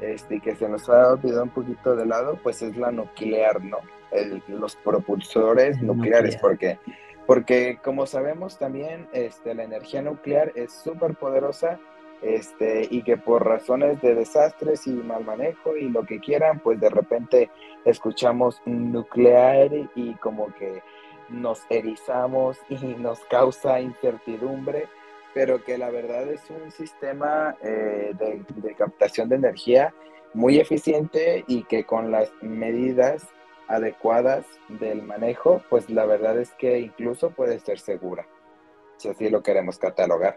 [0.00, 3.78] este, que se nos ha olvidado un poquito de lado, pues es la nuclear, ¿no?
[4.48, 6.78] los propulsores nucleares, porque
[7.26, 11.78] porque como sabemos también este, la energía nuclear es súper poderosa
[12.20, 16.80] este, y que por razones de desastres y mal manejo y lo que quieran, pues
[16.80, 17.50] de repente
[17.84, 20.82] escuchamos nuclear y como que
[21.28, 24.88] nos erizamos y nos causa incertidumbre,
[25.34, 29.94] pero que la verdad es un sistema eh, de, de captación de energía
[30.34, 33.28] muy eficiente y que con las medidas
[33.68, 38.26] adecuadas del manejo, pues la verdad es que incluso puede ser segura,
[38.96, 40.36] si así lo queremos catalogar.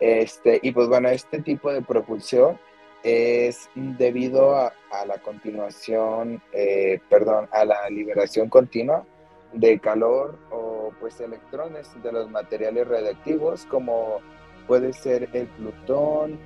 [0.00, 2.58] Este, y pues bueno, este tipo de propulsión
[3.02, 4.72] es debido a,
[5.06, 9.04] la continuación, eh, perdón, a la liberación continua
[9.52, 14.20] de calor o pues electrones de los materiales radiactivos como
[14.66, 16.38] puede ser el plutón,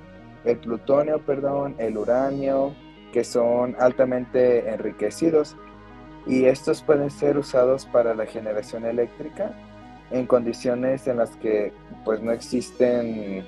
[0.43, 2.73] el plutonio, perdón, el uranio,
[3.11, 5.55] que son altamente enriquecidos
[6.25, 9.53] y estos pueden ser usados para la generación eléctrica
[10.11, 11.73] en condiciones en las que
[12.03, 13.45] pues no existen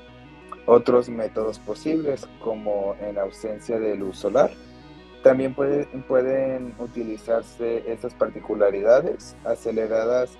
[0.65, 4.51] otros métodos posibles como en ausencia de luz solar.
[5.23, 10.37] También pueden utilizarse estas particularidades aceleradas,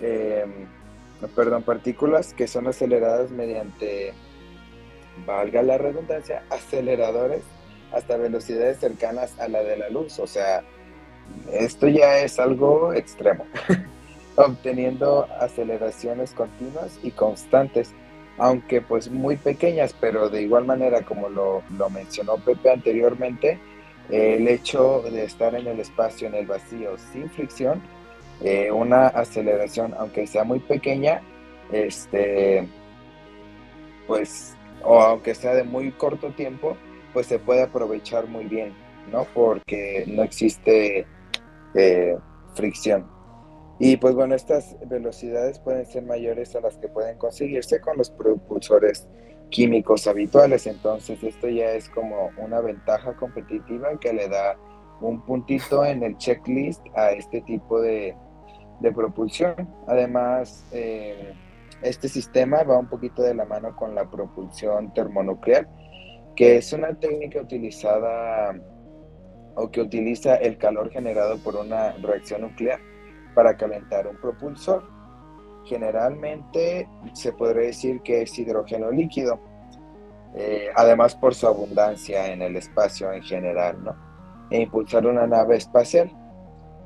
[0.00, 0.66] em,
[1.34, 4.12] perdón, partículas que son aceleradas mediante,
[5.26, 7.42] valga la redundancia, aceleradores
[7.92, 10.62] hasta velocidades cercanas a la de la luz, o sea,
[11.52, 13.46] esto ya es algo extremo,
[14.36, 17.92] obteniendo aceleraciones continuas y constantes,
[18.38, 23.58] aunque pues muy pequeñas, pero de igual manera como lo, mencionó Pepe anteriormente,
[24.10, 27.82] el hecho de estar en el espacio, en el vacío, sin fricción,
[28.42, 31.22] eh, una aceleración, aunque sea muy pequeña,
[31.72, 32.68] este,
[34.06, 36.76] pues, o aunque sea de muy corto tiempo,
[37.12, 38.72] pues se puede aprovechar muy bien,
[39.12, 39.24] ¿no?
[39.34, 41.06] Porque no existe
[42.54, 43.06] fricción.
[43.78, 48.10] Y pues bueno, estas velocidades pueden ser mayores a las que pueden conseguirse con los
[48.10, 49.06] propulsores
[49.50, 50.66] químicos habituales.
[50.66, 54.56] Entonces esto ya es como una ventaja competitiva que le da
[55.00, 58.16] un puntito en el checklist a este tipo de,
[58.94, 59.54] propulsión.
[59.86, 61.34] Además, eh,
[61.82, 65.68] este sistema va un poquito de la mano con la propulsión termonuclear,
[66.34, 68.54] que es una técnica utilizada
[69.54, 72.80] o que utiliza el calor generado por una reacción nuclear
[73.34, 74.84] para calentar un propulsor.
[75.64, 79.40] Generalmente se podría decir que es hidrógeno líquido,
[80.34, 83.96] eh, además por su abundancia en el espacio en general, ¿no?
[84.50, 86.10] E impulsar una nave espacial.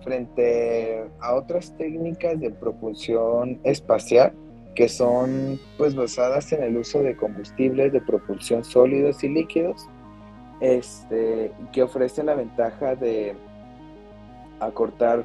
[0.04, 4.32] Frente a otras técnicas de propulsión espacial,
[4.74, 9.86] que son pues basadas en el uso de combustibles de propulsión sólidos y líquidos,
[10.60, 13.34] este, que ofrecen la ventaja de
[14.60, 15.24] acortar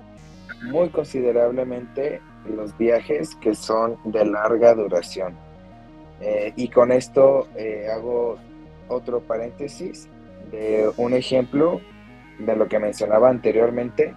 [0.71, 5.35] muy considerablemente los viajes que son de larga duración.
[6.21, 8.37] Eh, y con esto eh, hago
[8.87, 10.09] otro paréntesis
[10.51, 11.79] de un ejemplo
[12.39, 14.15] de lo que mencionaba anteriormente,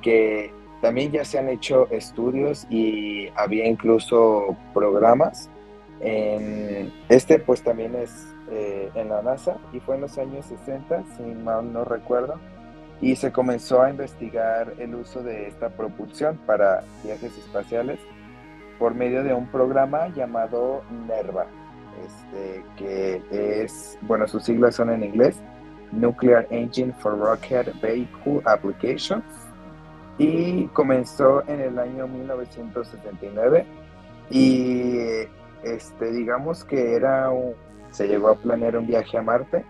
[0.00, 5.50] que también ya se han hecho estudios y había incluso programas.
[6.00, 11.04] En, este pues también es eh, en la NASA y fue en los años 60,
[11.16, 12.40] si mal no recuerdo,
[13.00, 17.98] y se comenzó a investigar el uso de esta propulsión para viajes espaciales
[18.78, 21.46] por medio de un programa llamado NERVA,
[22.06, 23.22] este, que
[23.62, 25.36] es, bueno, sus siglas son en inglés,
[25.92, 29.24] Nuclear Engine for Rocket Vehicle Applications,
[30.20, 33.64] y comenzó en el año 1979
[34.28, 34.98] y
[35.62, 37.54] este, digamos que era un,
[37.90, 39.64] se llegó a planear un viaje a Marte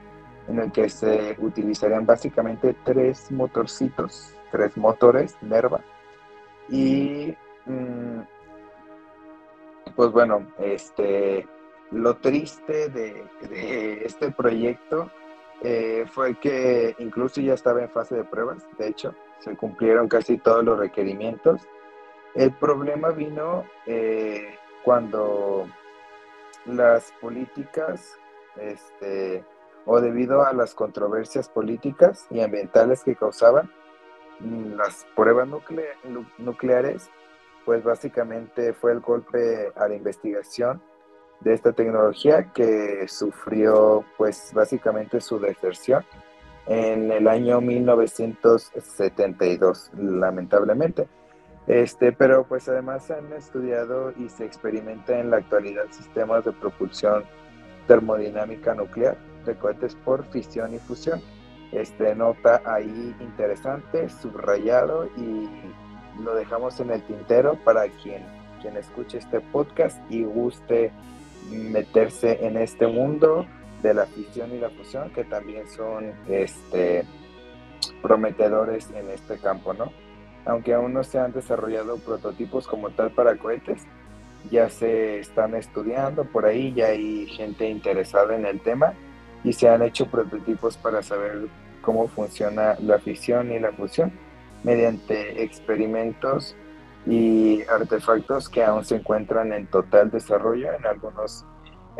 [0.48, 5.82] en el que se utilizarían básicamente tres motorcitos, tres motores Nerva.
[6.68, 7.36] Y
[7.66, 8.20] mm,
[9.94, 11.46] pues bueno, este,
[11.92, 15.12] lo triste de, este proyecto
[15.62, 20.38] eh, fue que incluso ya estaba en fase de pruebas, de hecho, se cumplieron casi
[20.38, 21.62] todos los requerimientos.
[22.34, 25.66] El problema vino eh, cuando
[26.66, 28.18] las políticas,
[28.56, 29.44] este,
[29.86, 33.70] o debido a las controversias políticas y ambientales que causaban
[34.40, 35.48] mm, las pruebas
[36.38, 37.10] nucleares,
[37.64, 40.82] pues básicamente fue el golpe a la investigación
[41.40, 46.04] de esta tecnología que sufrió pues básicamente su deserción
[46.70, 51.08] en el año 1972, lamentablemente.
[51.66, 57.24] Este, pero pues además han estudiado y se experimenta en la actualidad sistemas de propulsión
[57.88, 61.20] termodinámica nuclear de cohetes por fisión y fusión.
[61.72, 65.48] Este nota ahí interesante, subrayado y
[66.22, 68.22] lo dejamos en el tintero para quien,
[68.62, 70.92] quien escuche este podcast y guste
[71.50, 73.44] meterse en este mundo
[73.82, 77.04] de la fisión y la fusión, que también son este,
[78.02, 79.92] prometedores en este campo, ¿no?
[80.46, 83.82] Aunque aún no se han desarrollado prototipos como tal para cohetes,
[84.50, 88.94] ya se están estudiando por ahí, ya hay gente interesada en el tema
[89.44, 91.48] y se han hecho prototipos para saber
[91.82, 94.12] cómo funciona la fisión y la fusión
[94.64, 96.56] mediante experimentos
[97.06, 101.46] y artefactos que aún se encuentran en total desarrollo en algunos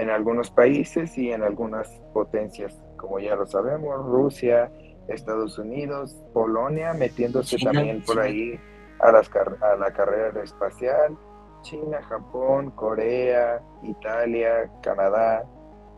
[0.01, 4.71] en algunos países y en algunas potencias, como ya lo sabemos, Rusia,
[5.09, 8.59] Estados Unidos, Polonia, metiéndose también por ahí
[9.01, 11.19] a, las, a la carrera espacial,
[11.61, 15.45] China, Japón, Corea, Italia, Canadá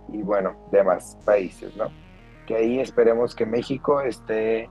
[0.08, 1.84] y bueno, demás países, ¿no?
[2.48, 4.68] Que ahí esperemos que México esté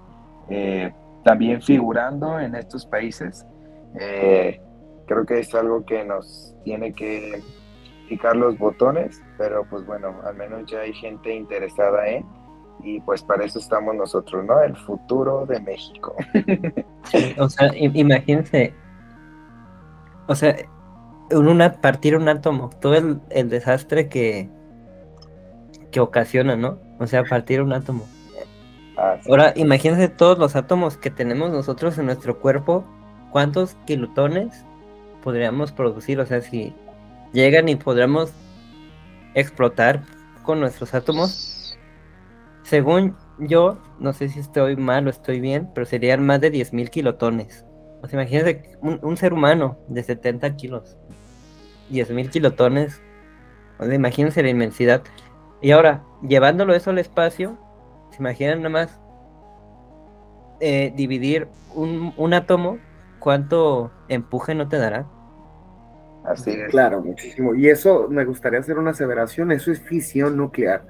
[0.49, 3.45] eh, también figurando en estos países.
[3.97, 4.59] Eh,
[5.07, 7.41] creo que es algo que nos tiene que
[8.35, 12.25] los botones, pero pues bueno, al menos ya hay gente interesada en
[12.83, 14.61] y pues para eso estamos nosotros, ¿no?
[14.61, 16.15] El futuro de México.
[17.37, 18.73] o sea, imagínense,
[20.27, 20.55] o sea,
[21.31, 24.49] una, partir un átomo, todo el, el, desastre que,
[25.91, 26.79] que ocasiona, ¿no?
[26.99, 28.05] O sea, partir un átomo.
[28.97, 32.83] Ah, Ahora, imagínense todos los átomos que tenemos nosotros en nuestro cuerpo,
[33.31, 34.65] ¿cuántos kilotones
[35.23, 36.19] podríamos producir?
[36.19, 36.73] O sea, si
[37.33, 38.31] llegan y podremos
[39.33, 40.03] explotar
[40.43, 41.77] con nuestros átomos.
[42.63, 46.89] Según yo, no sé si estoy mal o estoy bien, pero serían más de 10.000
[46.89, 47.65] kilotones.
[48.01, 50.97] O sea, imagínense un, ser humano de 70 kilos.
[51.91, 53.01] 10.000 kilotones.
[53.79, 55.03] O sea, imagínense la inmensidad.
[55.61, 57.57] Y ahora, llevándolo eso al espacio,
[58.11, 58.99] ¿se imaginan nada más
[60.59, 62.79] eh, dividir un, un átomo?
[63.19, 65.05] ¿Cuánto empuje no te dará?
[66.23, 66.69] Así es.
[66.69, 67.55] Claro, muchísimo.
[67.55, 70.85] Y eso me gustaría hacer una aseveración, eso es fisión nuclear,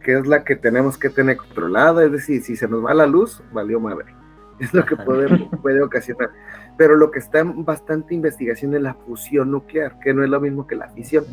[0.00, 3.06] que es la que tenemos que tener controlada, es decir, si se nos va la
[3.06, 4.14] luz, valió madre.
[4.58, 5.28] Es lo que puede,
[5.60, 6.30] puede ocasionar.
[6.78, 10.40] Pero lo que está en bastante investigación es la fusión nuclear, que no es lo
[10.40, 11.26] mismo que la fisión.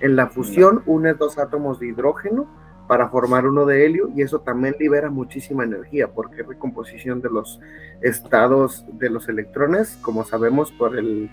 [0.00, 2.48] En la fusión une dos átomos de hidrógeno
[2.88, 7.30] para formar uno de helio y eso también libera muchísima energía porque es recomposición de
[7.30, 7.60] los
[8.00, 11.30] estados de los electrones, como sabemos por el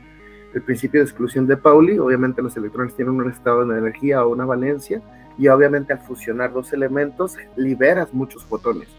[0.53, 4.29] el principio de exclusión de Pauli, obviamente los electrones tienen un estado de energía o
[4.29, 5.01] una valencia,
[5.37, 8.89] y obviamente al fusionar dos elementos liberas muchos fotones.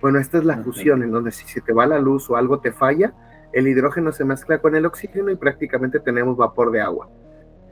[0.00, 2.60] Bueno, esta es la fusión, en donde si se te va la luz o algo
[2.60, 3.12] te falla,
[3.52, 7.08] el hidrógeno se mezcla con el oxígeno y prácticamente tenemos vapor de agua.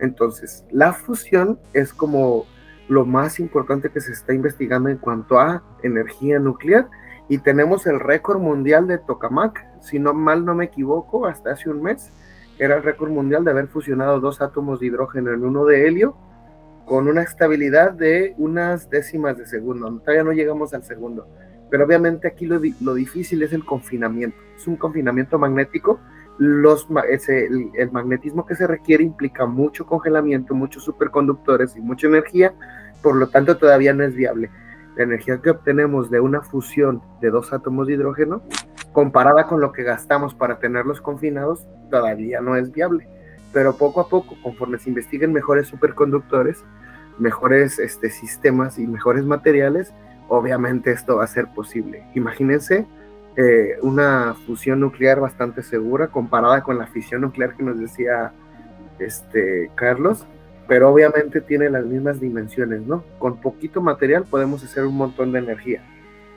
[0.01, 2.45] Entonces, la fusión es como
[2.89, 6.89] lo más importante que se está investigando en cuanto a energía nuclear
[7.29, 11.71] y tenemos el récord mundial de tokamak, si no mal no me equivoco, hasta hace
[11.71, 12.11] un mes
[12.59, 16.17] era el récord mundial de haber fusionado dos átomos de hidrógeno en uno de helio
[16.85, 20.01] con una estabilidad de unas décimas de segundo.
[20.01, 21.29] Todavía no llegamos al segundo.
[21.71, 22.59] Pero obviamente aquí lo,
[22.95, 24.39] difícil es el confinamiento.
[24.57, 26.01] Es un confinamiento magnético.
[26.41, 32.55] El, magnetismo que se requiere implica mucho congelamiento, muchos superconductores y mucha energía.
[33.03, 34.51] Por lo tanto, todavía no es viable.
[34.99, 38.43] La energía que obtenemos de una fusión de dos átomos de hidrógeno,
[38.93, 43.09] comparada con lo que gastamos para tenerlos confinados, todavía no es viable
[43.53, 46.65] pero poco a poco, conforme se investiguen mejores superconductores,
[47.19, 49.93] mejores este, sistemas y mejores materiales,
[50.29, 52.05] obviamente esto va a ser posible.
[52.15, 52.87] Imagínense
[53.37, 58.33] eh, una fusión nuclear bastante segura comparada con la fisión nuclear que nos decía
[58.99, 60.27] este, Carlos,
[60.69, 63.03] pero obviamente tiene las mismas dimensiones, ¿no?
[63.19, 65.83] Con poquito material podemos hacer un montón de energía.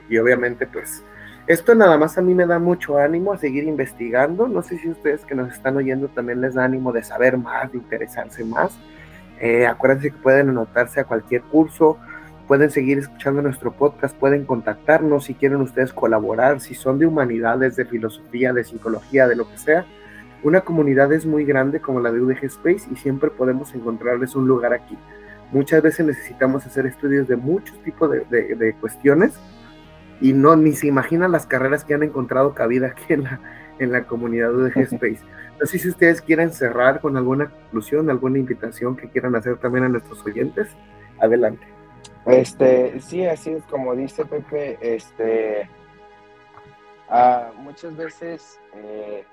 [0.08, 1.04] Y obviamente, pues,
[1.46, 4.48] esto nada más a mí me da mucho ánimo a seguir investigando.
[4.48, 7.70] No sé si ustedes que nos están oyendo también les da ánimo de saber más,
[7.72, 8.72] de interesarse más.
[9.38, 11.98] Eh, acuérdense que pueden anotarse a cualquier curso,
[12.48, 17.76] pueden seguir escuchando nuestro podcast, pueden contactarnos si quieren ustedes colaborar, si son de humanidades,
[17.76, 19.84] de filosofía, de psicología, de lo que sea.
[20.42, 24.48] Una comunidad es muy grande como la de UDG Space y siempre podemos encontrarles un
[24.48, 24.98] lugar aquí.
[25.52, 28.24] Muchas veces necesitamos hacer estudios de muchos tipos de,
[28.54, 29.38] de cuestiones
[30.20, 33.40] y no ni se imaginan las carreras que han encontrado cabida aquí en la,
[33.78, 35.20] en la comunidad de G-Space.
[35.60, 39.84] No sé si ustedes quieren cerrar con alguna conclusión, alguna invitación que quieran hacer también
[39.84, 40.66] a nuestros oyentes.
[41.20, 41.64] Adelante.
[42.26, 45.68] Este, sí, así es como dice Pepe, este,
[47.08, 49.24] ah, muchas veces eh,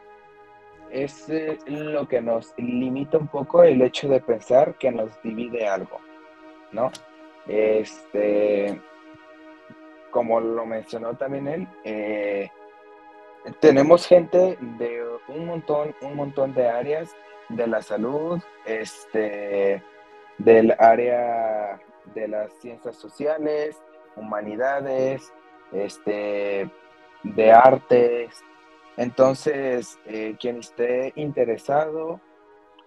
[0.92, 5.68] es eh, lo que nos limita un poco el hecho de pensar que nos divide
[5.68, 6.00] algo,
[6.72, 6.92] ¿no?
[7.48, 8.80] Este,
[10.12, 12.50] como lo mencionó también él, eh,
[13.60, 17.16] tenemos gente de un montón, un montón de áreas
[17.50, 19.82] de la salud, este,
[20.38, 21.80] del área
[22.14, 23.82] de las ciencias sociales,
[24.16, 25.32] humanidades,
[25.72, 26.70] este,
[27.24, 28.44] de artes.
[29.00, 32.20] Entonces, eh, quien esté interesado,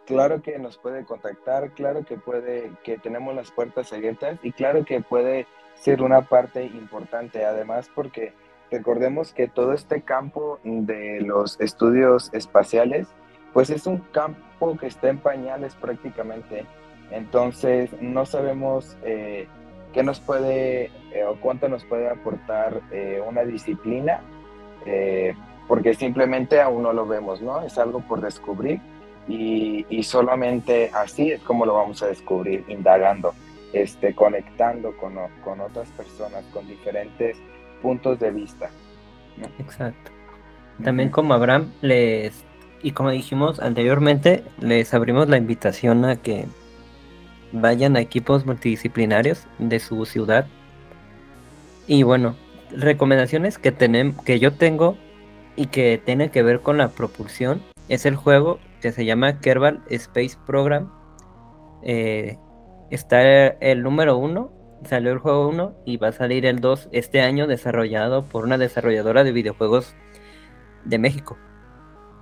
[0.04, 4.84] claro que nos puede contactar, claro que puede, que tenemos las puertas abiertas y claro
[4.84, 8.34] que puede ser una parte importante, además porque
[8.70, 13.08] recordemos que todo este campo de los estudios espaciales,
[13.54, 16.66] pues es un campo que está en pañales prácticamente.
[17.10, 19.48] Entonces no sabemos eh,
[19.94, 22.82] qué nos puede eh, o cuánto nos puede aportar
[23.26, 24.20] una disciplina,
[25.72, 27.62] porque simplemente aún no lo vemos, ¿no?
[27.62, 28.78] Es algo por descubrir
[29.26, 33.32] y, y solamente así es como lo vamos a descubrir, indagando
[33.72, 37.38] este, conectando con, con otras personas, con diferentes
[37.80, 38.68] puntos de vista.
[39.58, 40.10] Exacto.
[40.84, 42.44] También como Abraham, les,
[42.82, 46.44] y como dijimos anteriormente, les abrimos la invitación a que
[47.52, 50.46] vayan a equipos multidisciplinarios de su ciudad.
[51.86, 52.36] Y bueno,
[52.76, 54.98] recomendaciones que, tenemos, que yo tengo
[55.56, 59.82] y que tienen que ver con la propulsión es el juego que se llama Kerbal
[59.90, 60.90] Space Program.
[61.82, 62.38] Eh,
[62.90, 64.52] está el número uno,
[64.84, 68.58] salió el juego 1 y va a salir el 2 este año desarrollado por una
[68.58, 69.94] desarrolladora de videojuegos
[70.84, 71.38] de México.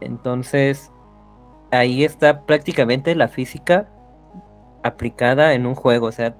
[0.01, 0.91] Entonces,
[1.71, 3.91] ahí está prácticamente la física
[4.83, 6.37] aplicada en un juego, o sea,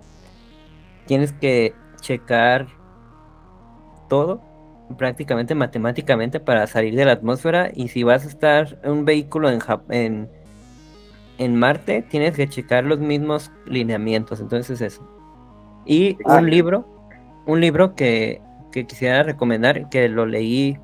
[1.07, 2.69] tienes que checar
[4.09, 4.41] todo
[4.97, 9.51] prácticamente matemáticamente para salir de la atmósfera y si vas a estar en un vehículo
[9.51, 9.61] en,
[9.91, 10.29] en
[11.41, 15.03] en Marte tienes que checar los mismos lineamientos, entonces eso.
[15.87, 16.87] Y un libro,
[17.47, 20.79] un libro que, quisiera recomendar, que lo leí,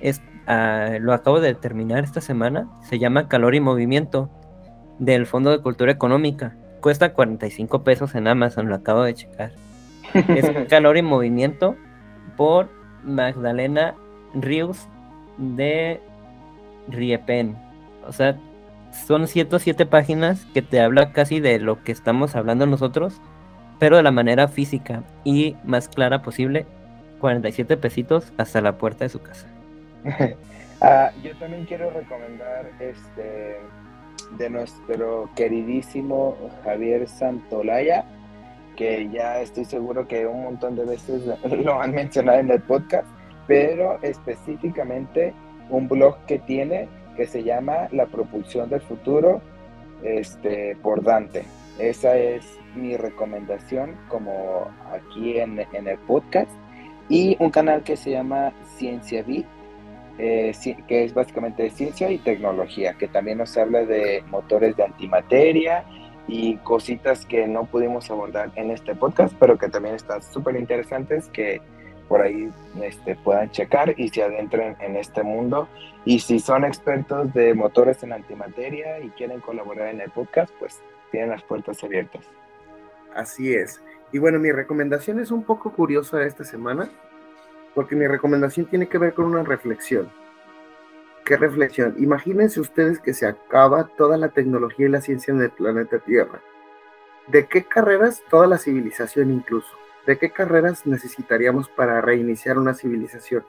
[0.00, 4.28] es, ah, lo acabo de terminar esta semana, se llama Calor y Movimiento,
[4.98, 6.54] del Fondo de Cultura Económica.
[6.82, 9.52] Cuesta 45 pesos en Amazon, lo acabo de checar.
[10.12, 11.74] es Calor y Movimiento
[12.36, 12.68] por
[13.04, 13.94] Magdalena
[14.34, 14.88] Rius
[15.38, 16.00] de
[16.88, 17.56] Riepen.
[18.06, 18.38] O sea,
[19.06, 23.20] son 107 páginas que te habla casi de lo que estamos hablando nosotros,
[23.78, 26.66] pero de la manera física y más clara posible.
[27.20, 29.46] 47 pesitos hasta la puerta de su casa.
[30.80, 33.56] Ah, yo también quiero recomendar este
[34.36, 38.04] de nuestro queridísimo Javier Santolaya,
[38.74, 41.22] que ya estoy seguro que un montón de veces
[41.64, 43.06] lo han mencionado en el podcast,
[43.46, 45.34] pero específicamente
[45.70, 49.40] un blog que tiene que se llama La propulsión del futuro,
[50.02, 51.44] este, por Dante.
[51.78, 56.50] Esa es mi recomendación como aquí en, el podcast.
[57.08, 59.46] Y un canal que se llama Ciencia Bit,
[60.18, 60.52] eh,
[60.88, 65.84] que es básicamente ciencia y tecnología, que también nos habla de motores de antimateria
[66.26, 71.28] y cositas que no pudimos abordar en este podcast, pero que también están súper interesantes,
[71.28, 71.60] que
[72.08, 72.50] por ahí
[72.82, 75.68] este, puedan checar y se adentren en este mundo.
[76.04, 80.80] Y si son expertos de motores en antimateria y quieren colaborar en el podcast, pues
[81.10, 82.24] tienen las puertas abiertas.
[83.14, 83.82] Así es.
[84.12, 86.88] Y bueno, mi recomendación es un poco curiosa esta semana,
[87.74, 90.08] porque mi recomendación tiene que ver con una reflexión.
[91.24, 91.94] ¿Qué reflexión?
[91.98, 96.42] Imagínense ustedes que se acaba toda la tecnología y la ciencia en el planeta Tierra.
[97.28, 99.70] ¿De qué carreras toda la civilización incluso?
[100.06, 103.42] ¿De qué carreras necesitaríamos para reiniciar una civilización?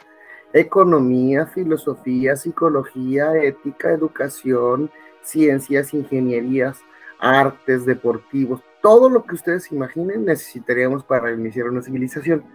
[0.54, 4.90] Economía, filosofía, psicología, ética, educación,
[5.22, 6.80] ciencias, ingenierías,
[7.20, 12.46] artes, deportivos, todo lo que ustedes imaginen necesitaríamos para reiniciar una civilización.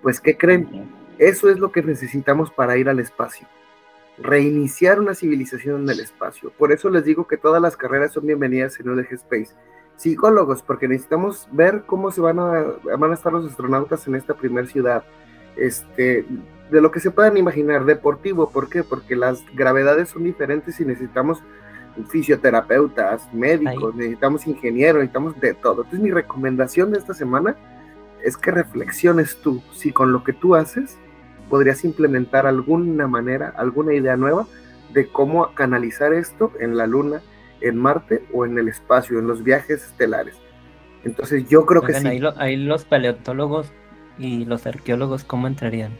[0.00, 0.90] Pues, ¿qué creen?
[1.18, 3.46] Eso es lo que necesitamos para ir al espacio.
[4.22, 6.52] Reiniciar una civilización en el espacio.
[6.58, 9.54] Por eso les digo que todas las carreras son bienvenidas en UDG Space
[10.00, 12.64] psicólogos, porque necesitamos ver cómo se van a,
[12.96, 15.04] van a estar los astronautas en esta primera ciudad.
[15.56, 16.24] Este,
[16.70, 18.82] de lo que se puedan imaginar, deportivo, ¿por qué?
[18.82, 21.42] Porque las gravedades son diferentes y necesitamos
[22.08, 25.82] fisioterapeutas, médicos, necesitamos ingenieros, necesitamos de todo.
[25.82, 27.56] Entonces mi recomendación de esta semana
[28.24, 30.96] es que reflexiones tú si con lo que tú haces
[31.50, 34.46] podrías implementar alguna manera, alguna idea nueva
[34.94, 37.20] de cómo canalizar esto en la luna,
[37.60, 40.36] en Marte o en el espacio, en los viajes estelares.
[41.04, 42.20] Entonces yo creo que sí.
[42.36, 43.72] Ahí, los paleontólogos
[44.18, 45.92] y los arqueólogos, ¿cómo entrarían?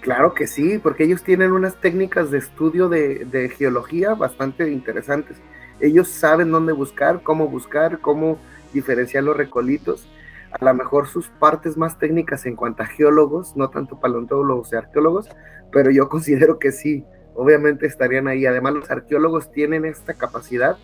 [0.00, 5.36] Claro que sí, porque ellos tienen unas técnicas de estudio de, de, geología bastante interesantes.
[5.80, 8.38] Ellos saben dónde buscar, cómo buscar, cómo
[8.72, 10.08] diferenciar los recolitos.
[10.50, 14.76] A lo mejor sus partes más técnicas en cuanto a geólogos, no tanto paleontólogos y
[14.76, 15.28] arqueólogos,
[15.70, 18.46] pero yo considero que sí, obviamente estarían ahí.
[18.46, 20.76] Además, los arqueólogos tienen esta capacidad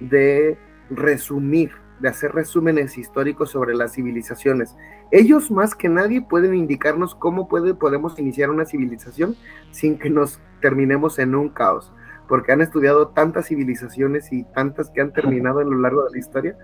[0.00, 0.58] de
[0.90, 4.74] resumir, de hacer resúmenes históricos sobre las civilizaciones.
[5.10, 9.36] Ellos más que nadie pueden indicarnos cómo puede, podemos iniciar una civilización
[9.70, 11.92] sin que nos terminemos en un caos,
[12.28, 16.18] porque han estudiado tantas civilizaciones y tantas que han terminado a lo largo de la
[16.18, 16.56] historia,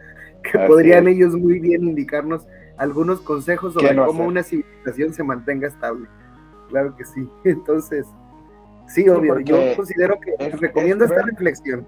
[0.42, 6.08] que podrían ellos muy bien indicarnos algunos consejos sobre cómo una civilización se mantenga estable.
[6.68, 7.28] Claro que sí.
[7.44, 8.06] Entonces,
[8.88, 11.86] sí, obvio, yo considero que recomiendo esta reflexión.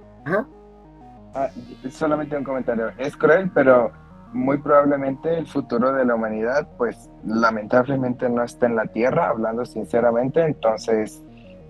[1.34, 1.48] Ah,
[1.90, 2.90] solamente un comentario.
[2.98, 3.90] Es cruel, pero
[4.32, 9.64] muy probablemente el futuro de la humanidad, pues lamentablemente no está en la Tierra, hablando
[9.64, 10.42] sinceramente.
[10.42, 11.22] Entonces,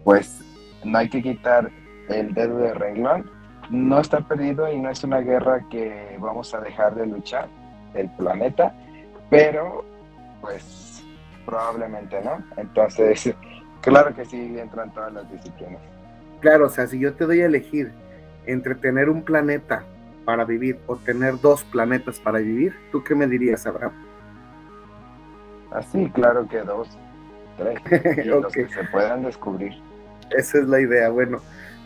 [0.04, 0.40] pues
[0.84, 1.70] no hay que quitar
[2.08, 3.30] el dedo de renglón.
[3.72, 7.48] No está perdido y no es una guerra que vamos a dejar de luchar,
[7.94, 8.74] el planeta,
[9.30, 9.82] pero
[10.42, 11.02] pues
[11.46, 12.44] probablemente no.
[12.58, 13.34] Entonces,
[13.80, 15.80] claro que sí entran todas las disciplinas.
[16.40, 17.90] Claro, o sea, si yo te doy a elegir
[18.44, 19.84] entre tener un planeta
[20.26, 23.92] para vivir o tener dos planetas para vivir, ¿tú qué me dirías, Abraham?
[25.70, 26.88] Así, claro que dos,
[27.56, 29.72] tres, los que se puedan descubrir.
[30.30, 31.08] Esa es la idea.
[31.08, 31.40] Bueno,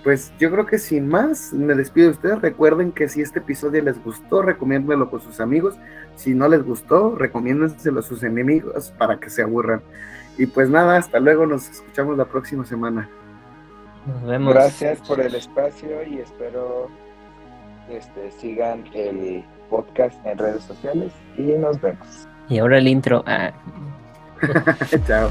[0.07, 2.41] pues yo creo que sin más, me despido de ustedes.
[2.41, 5.75] Recuerden que si este episodio les gustó, recomiéndenlo con sus amigos.
[6.15, 9.83] Si no les gustó, recomiéndenselo a sus enemigos para que se aburran.
[10.39, 13.11] Y pues nada, hasta luego, nos escuchamos la próxima semana.
[14.07, 14.55] Nos vemos.
[14.55, 16.89] Gracias por el espacio y espero
[17.91, 22.29] este, sigan el podcast en redes sociales y nos vemos.
[22.49, 23.25] Y ahora el intro.
[23.27, 23.53] Ah.
[25.09, 25.31] Chao.